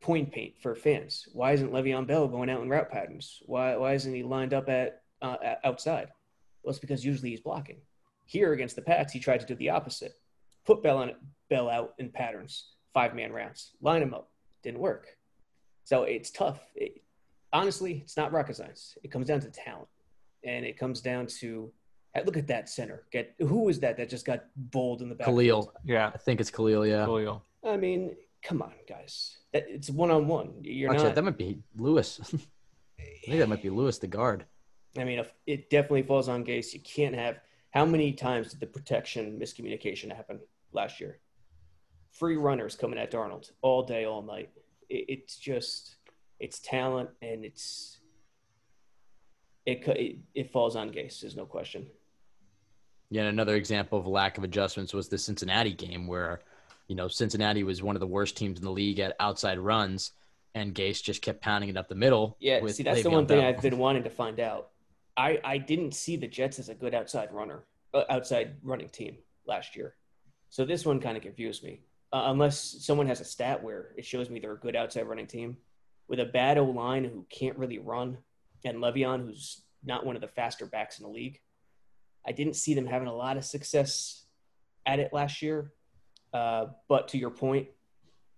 point 0.00 0.32
paint 0.32 0.54
for 0.60 0.74
fans? 0.74 1.26
Why 1.32 1.52
isn't 1.52 1.72
Le'Veon 1.72 2.06
Bell 2.06 2.28
going 2.28 2.48
out 2.48 2.62
in 2.62 2.68
route 2.68 2.90
patterns? 2.90 3.42
Why 3.46 3.76
why 3.76 3.94
isn't 3.94 4.14
he 4.14 4.22
lined 4.22 4.54
up 4.54 4.68
at 4.68 5.02
uh, 5.20 5.36
at- 5.42 5.60
outside? 5.64 6.08
Well, 6.62 6.70
it's 6.70 6.78
because 6.78 7.04
usually 7.04 7.30
he's 7.30 7.40
blocking. 7.40 7.80
Here 8.24 8.52
against 8.52 8.74
the 8.74 8.82
Pats, 8.82 9.12
he 9.12 9.20
tried 9.20 9.40
to 9.40 9.46
do 9.46 9.54
the 9.54 9.70
opposite. 9.70 10.14
Put 10.64 10.82
Bell 10.82 10.98
on 10.98 11.12
Bell 11.48 11.68
out 11.68 11.94
in 11.98 12.10
patterns, 12.10 12.70
five 12.92 13.14
man 13.14 13.32
rounds, 13.32 13.72
line 13.80 14.02
him 14.02 14.14
up. 14.14 14.30
Didn't 14.62 14.80
work. 14.80 15.06
So 15.84 16.02
it's 16.02 16.30
tough. 16.30 16.60
It, 16.74 17.02
honestly, 17.52 18.00
it's 18.02 18.16
not 18.16 18.32
rocket 18.32 18.56
science. 18.56 18.98
It 19.04 19.12
comes 19.12 19.28
down 19.28 19.40
to 19.40 19.50
talent, 19.50 19.88
and 20.46 20.64
it 20.64 20.78
comes 20.78 21.00
down 21.00 21.26
to 21.26 21.70
uh, 22.16 22.20
look 22.24 22.36
at 22.36 22.46
that 22.46 22.68
center. 22.68 23.04
Get 23.10 23.34
who 23.38 23.64
was 23.64 23.80
that 23.80 23.96
that 23.96 24.08
just 24.08 24.24
got 24.24 24.44
bowled 24.56 25.02
in 25.02 25.08
the 25.08 25.14
back? 25.14 25.26
Kalil, 25.26 25.72
Yeah, 25.84 26.10
I 26.14 26.18
think 26.18 26.40
it's 26.40 26.50
Kalil. 26.50 26.86
Yeah, 26.86 27.04
Kalil. 27.04 27.42
I 27.64 27.76
mean, 27.76 28.16
come 28.42 28.62
on, 28.62 28.72
guys. 28.88 29.38
That, 29.52 29.66
it's 29.68 29.90
one 29.90 30.10
on 30.10 30.28
one. 30.28 30.54
You're 30.62 30.90
Actually, 30.90 31.08
not. 31.08 31.14
that 31.16 31.24
might 31.24 31.38
be 31.38 31.58
Lewis. 31.76 32.20
I 32.98 33.26
think 33.26 33.38
that 33.40 33.48
might 33.48 33.62
be 33.62 33.70
Lewis, 33.70 33.98
the 33.98 34.06
guard. 34.06 34.44
I 34.96 35.04
mean, 35.04 35.18
if 35.18 35.30
it 35.46 35.68
definitely 35.68 36.04
falls 36.04 36.28
on 36.28 36.44
Gase. 36.44 36.72
You 36.72 36.80
can't 36.80 37.14
have. 37.14 37.40
How 37.70 37.84
many 37.84 38.12
times 38.12 38.52
did 38.52 38.60
the 38.60 38.66
protection 38.66 39.38
miscommunication 39.38 40.14
happen 40.14 40.40
last 40.72 41.00
year? 41.00 41.18
Free 42.12 42.36
runners 42.36 42.74
coming 42.74 42.98
at 42.98 43.10
Darnold 43.10 43.50
all 43.60 43.82
day, 43.82 44.06
all 44.06 44.22
night. 44.22 44.48
It, 44.88 45.04
it's 45.08 45.36
just, 45.36 45.96
it's 46.40 46.58
talent 46.60 47.10
and 47.20 47.44
it's, 47.44 47.95
it, 49.66 49.86
it 49.88 50.16
it 50.34 50.52
falls 50.52 50.76
on 50.76 50.90
Gase. 50.90 51.20
There's 51.20 51.36
no 51.36 51.44
question. 51.44 51.86
Yeah, 53.10 53.24
another 53.24 53.54
example 53.54 53.98
of 53.98 54.06
lack 54.06 54.38
of 54.38 54.44
adjustments 54.44 54.94
was 54.94 55.08
the 55.08 55.18
Cincinnati 55.18 55.72
game 55.72 56.06
where, 56.06 56.40
you 56.88 56.96
know, 56.96 57.06
Cincinnati 57.08 57.62
was 57.62 57.82
one 57.82 57.94
of 57.94 58.00
the 58.00 58.06
worst 58.06 58.36
teams 58.36 58.58
in 58.58 58.64
the 58.64 58.70
league 58.70 58.98
at 58.98 59.14
outside 59.20 59.58
runs, 59.58 60.12
and 60.54 60.74
Gase 60.74 61.02
just 61.02 61.22
kept 61.22 61.40
pounding 61.40 61.68
it 61.68 61.76
up 61.76 61.88
the 61.88 61.94
middle. 61.94 62.36
Yeah, 62.40 62.66
see, 62.66 62.82
that's 62.82 63.02
the 63.02 63.10
one 63.10 63.26
thing 63.26 63.40
Bell. 63.40 63.48
I've 63.48 63.62
been 63.62 63.78
wanting 63.78 64.04
to 64.04 64.10
find 64.10 64.40
out. 64.40 64.70
I 65.16 65.40
I 65.44 65.58
didn't 65.58 65.92
see 65.94 66.16
the 66.16 66.26
Jets 66.26 66.58
as 66.58 66.68
a 66.68 66.74
good 66.74 66.94
outside 66.94 67.32
runner, 67.32 67.64
uh, 67.94 68.04
outside 68.08 68.56
running 68.62 68.88
team 68.88 69.18
last 69.46 69.76
year. 69.76 69.94
So 70.48 70.64
this 70.64 70.86
one 70.86 71.00
kind 71.00 71.16
of 71.16 71.22
confused 71.22 71.62
me. 71.62 71.80
Uh, 72.12 72.24
unless 72.26 72.76
someone 72.80 73.06
has 73.06 73.20
a 73.20 73.24
stat 73.24 73.62
where 73.62 73.90
it 73.96 74.04
shows 74.04 74.30
me 74.30 74.38
they're 74.38 74.52
a 74.52 74.58
good 74.58 74.76
outside 74.76 75.02
running 75.06 75.26
team 75.26 75.56
with 76.08 76.20
a 76.20 76.24
bad 76.24 76.56
O 76.56 76.64
line 76.64 77.04
who 77.04 77.26
can't 77.30 77.58
really 77.58 77.78
run, 77.78 78.16
and 78.64 78.78
Le'Veon 78.78 79.26
who's 79.26 79.62
not 79.84 80.04
one 80.04 80.16
of 80.16 80.22
the 80.22 80.28
faster 80.28 80.66
backs 80.66 80.98
in 80.98 81.04
the 81.04 81.10
league. 81.10 81.40
I 82.26 82.32
didn't 82.32 82.54
see 82.54 82.74
them 82.74 82.86
having 82.86 83.08
a 83.08 83.14
lot 83.14 83.36
of 83.36 83.44
success 83.44 84.24
at 84.84 84.98
it 84.98 85.12
last 85.12 85.42
year. 85.42 85.72
Uh, 86.32 86.66
but 86.88 87.08
to 87.08 87.18
your 87.18 87.30
point, 87.30 87.68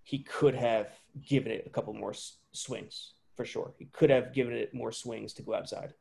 he 0.03 0.19
could 0.21 0.55
have 0.55 0.89
given 1.27 1.51
it 1.53 1.65
a 1.67 1.71
couple 1.71 1.93
more 1.95 2.11
s- 2.11 2.37
swings 2.53 3.15
for 3.35 3.45
sure. 3.45 3.73
He 3.79 3.87
could 3.87 4.11
have 4.11 4.33
given 4.35 4.53
it 4.53 4.75
more 4.75 4.93
swings 4.93 5.33
to 5.35 5.43
go 5.43 5.55
outside. 5.55 5.95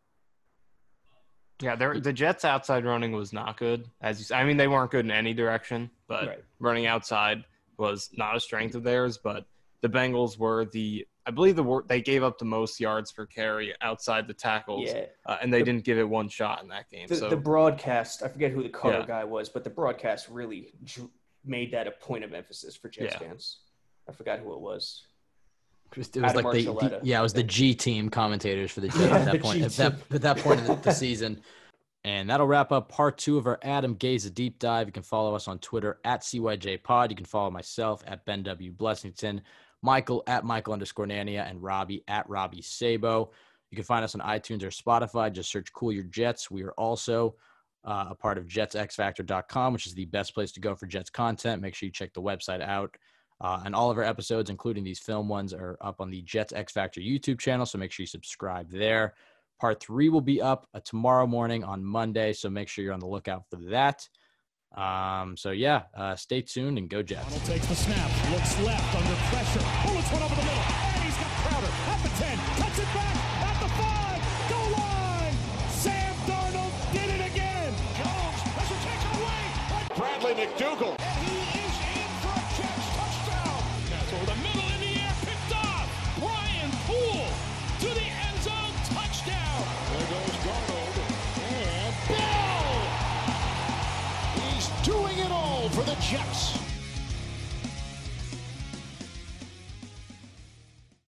Yeah, 1.62 1.76
the 1.76 2.14
Jets' 2.14 2.46
outside 2.46 2.86
running 2.86 3.14
was 3.14 3.34
not 3.34 3.58
good. 3.58 3.90
As 4.00 4.30
you, 4.30 4.36
I 4.36 4.44
mean, 4.44 4.58
they 4.58 4.68
weren't 4.68 4.92
good 4.92 5.06
in 5.06 5.12
any 5.12 5.34
direction, 5.34 5.90
but 6.08 6.28
Right. 6.28 6.44
running 6.60 6.86
outside 6.86 7.46
was 7.78 8.10
not 8.16 8.36
a 8.36 8.40
strength 8.40 8.76
of 8.76 8.84
theirs. 8.84 9.18
But 9.18 9.46
the 9.82 9.90
Bengals 9.90 10.38
were 10.38 10.66
the, 10.66 11.08
I 11.28 11.32
believe 11.32 11.58
the 11.58 11.82
they 11.88 12.02
gave 12.02 12.24
up 12.24 12.38
the 12.38 12.46
most 12.46 12.80
yards 12.80 13.12
per 13.12 13.26
carry 13.26 13.74
outside 13.82 14.28
the 14.28 14.34
tackles, 14.34 14.86
Yeah, 14.88 15.06
uh, 15.26 15.38
and 15.42 15.54
they 15.54 15.60
The- 15.60 15.66
didn't 15.66 15.84
give 15.84 15.98
it 15.98 16.08
one 16.08 16.30
shot 16.30 16.64
in 16.64 16.70
that 16.70 16.90
game. 16.90 17.08
the, 17.08 17.16
so 17.18 17.30
the 17.30 17.36
broadcast. 17.36 18.24
I 18.24 18.30
forget 18.30 18.52
who 18.52 18.64
the 18.64 18.70
color 18.70 19.00
Yeah. 19.00 19.06
guy 19.06 19.24
was, 19.26 19.50
but 19.50 19.66
the 19.66 19.70
broadcast 19.70 20.30
really 20.30 20.72
dr- 20.86 21.10
made 21.44 21.72
that 21.74 21.86
a 21.86 21.92
point 21.92 22.24
of 22.24 22.34
emphasis 22.34 22.76
for 22.78 22.88
Jets 22.90 23.14
Yeah. 23.16 23.28
fans. 23.28 23.60
I 24.08 24.14
forgot 24.14 24.40
who 24.40 24.54
it 24.54 24.60
was. 24.62 25.06
It 25.92 25.98
was, 25.98 26.08
it 26.10 26.22
was 26.22 26.32
Adam 26.32 26.46
like 26.46 26.54
the, 26.66 26.74
the 26.74 27.00
yeah, 27.04 27.20
it 27.20 27.24
was 27.24 27.34
the 27.34 27.44
G 27.44 27.74
team 27.76 28.10
commentators 28.10 28.72
for 28.72 28.80
the 28.82 28.88
Jets 28.88 29.00
at 29.02 29.26
The 29.26 29.32
that 29.34 29.42
point. 29.42 29.62
At 29.64 29.72
that, 29.74 29.94
at 30.12 30.22
that 30.22 30.38
point 30.38 30.62
in 30.62 30.68
the, 30.68 30.76
the 30.76 30.92
season. 31.06 31.42
And 32.04 32.30
that'll 32.30 32.48
wrap 32.48 32.72
up 32.72 32.88
part 32.90 33.18
two 33.18 33.38
of 33.38 33.48
our 33.48 33.60
Adam 33.64 33.96
Gase 33.96 34.34
deep 34.34 34.60
dive. 34.60 34.88
You 34.88 34.94
can 34.94 35.04
follow 35.04 35.36
us 35.36 35.48
on 35.50 35.60
Twitter 35.60 36.00
at 36.06 36.22
CYJ 36.22 36.82
Pod. 36.84 37.10
You 37.12 37.18
can 37.18 37.26
follow 37.26 37.52
myself 37.52 38.02
at 38.08 38.24
Ben 38.26 38.44
W. 38.44 38.72
Blessington, 38.72 39.42
Michael 39.88 40.22
at 40.28 40.44
Michael 40.44 40.74
underscore 40.74 41.06
Nania, 41.06 41.50
and 41.50 41.64
Robbie 41.64 42.04
at 42.10 42.30
Robbie 42.30 42.62
Sabo. 42.62 43.32
You 43.72 43.78
can 43.78 43.86
find 43.86 44.04
us 44.04 44.16
on 44.16 44.22
iTunes 44.22 44.62
or 44.62 44.68
Spotify. 44.68 45.32
Just 45.32 45.50
search 45.50 45.72
Cool 45.72 45.94
Your 45.94 46.04
Jets. 46.04 46.52
We 46.52 46.64
are 46.64 46.74
also 46.74 47.36
uh, 47.86 48.08
a 48.10 48.16
part 48.16 48.38
of 48.38 48.48
jetsxfactor.com, 48.48 49.72
which 49.72 49.88
is 49.88 49.94
the 49.94 50.04
best 50.04 50.34
place 50.34 50.52
to 50.52 50.60
go 50.60 50.76
for 50.76 50.88
Jets 50.88 51.10
content. 51.10 51.62
Make 51.62 51.74
sure 51.74 51.88
you 51.88 51.94
check 51.94 52.14
the 52.14 52.22
website 52.22 52.62
out. 52.62 52.98
Uh, 53.40 53.62
and 53.64 53.74
all 53.74 53.90
of 53.90 53.98
our 53.98 54.04
episodes, 54.04 54.50
including 54.50 54.84
these 54.84 55.00
film 55.00 55.30
ones, 55.30 55.54
are 55.54 55.78
up 55.80 56.02
on 56.02 56.10
the 56.10 56.22
Jets 56.24 56.52
X 56.52 56.74
Factor 56.74 57.00
YouTube 57.00 57.40
channel. 57.40 57.66
So 57.66 57.78
make 57.78 57.94
sure 57.94 58.04
you 58.04 58.08
subscribe 58.08 58.70
there. 58.70 59.14
Part 59.62 59.80
three 59.80 60.10
will 60.10 60.20
be 60.20 60.42
up 60.42 60.68
uh, 60.74 60.82
tomorrow 60.84 61.26
morning 61.26 61.64
on 61.64 61.82
Monday. 61.82 62.34
So 62.34 62.50
make 62.50 62.68
sure 62.68 62.84
you're 62.84 62.94
on 62.94 63.00
the 63.00 63.08
lookout 63.08 63.44
for 63.50 63.56
that. 63.70 64.06
Um, 64.76 65.36
so 65.38 65.52
yeah, 65.52 65.84
uh, 65.96 66.16
stay 66.16 66.42
tuned 66.42 66.78
and 66.78 66.90
go 66.90 67.02
Jets. 67.02 67.34
Takes 67.48 67.66
the 67.68 67.76
snap, 67.76 68.12
looks 68.32 68.60
left 68.62 68.96
under 68.96 69.16
pressure. 69.32 69.60
One 70.14 70.24
over 70.24 70.36
the 70.36 70.44
middle, 70.44 70.87
and 96.14 96.47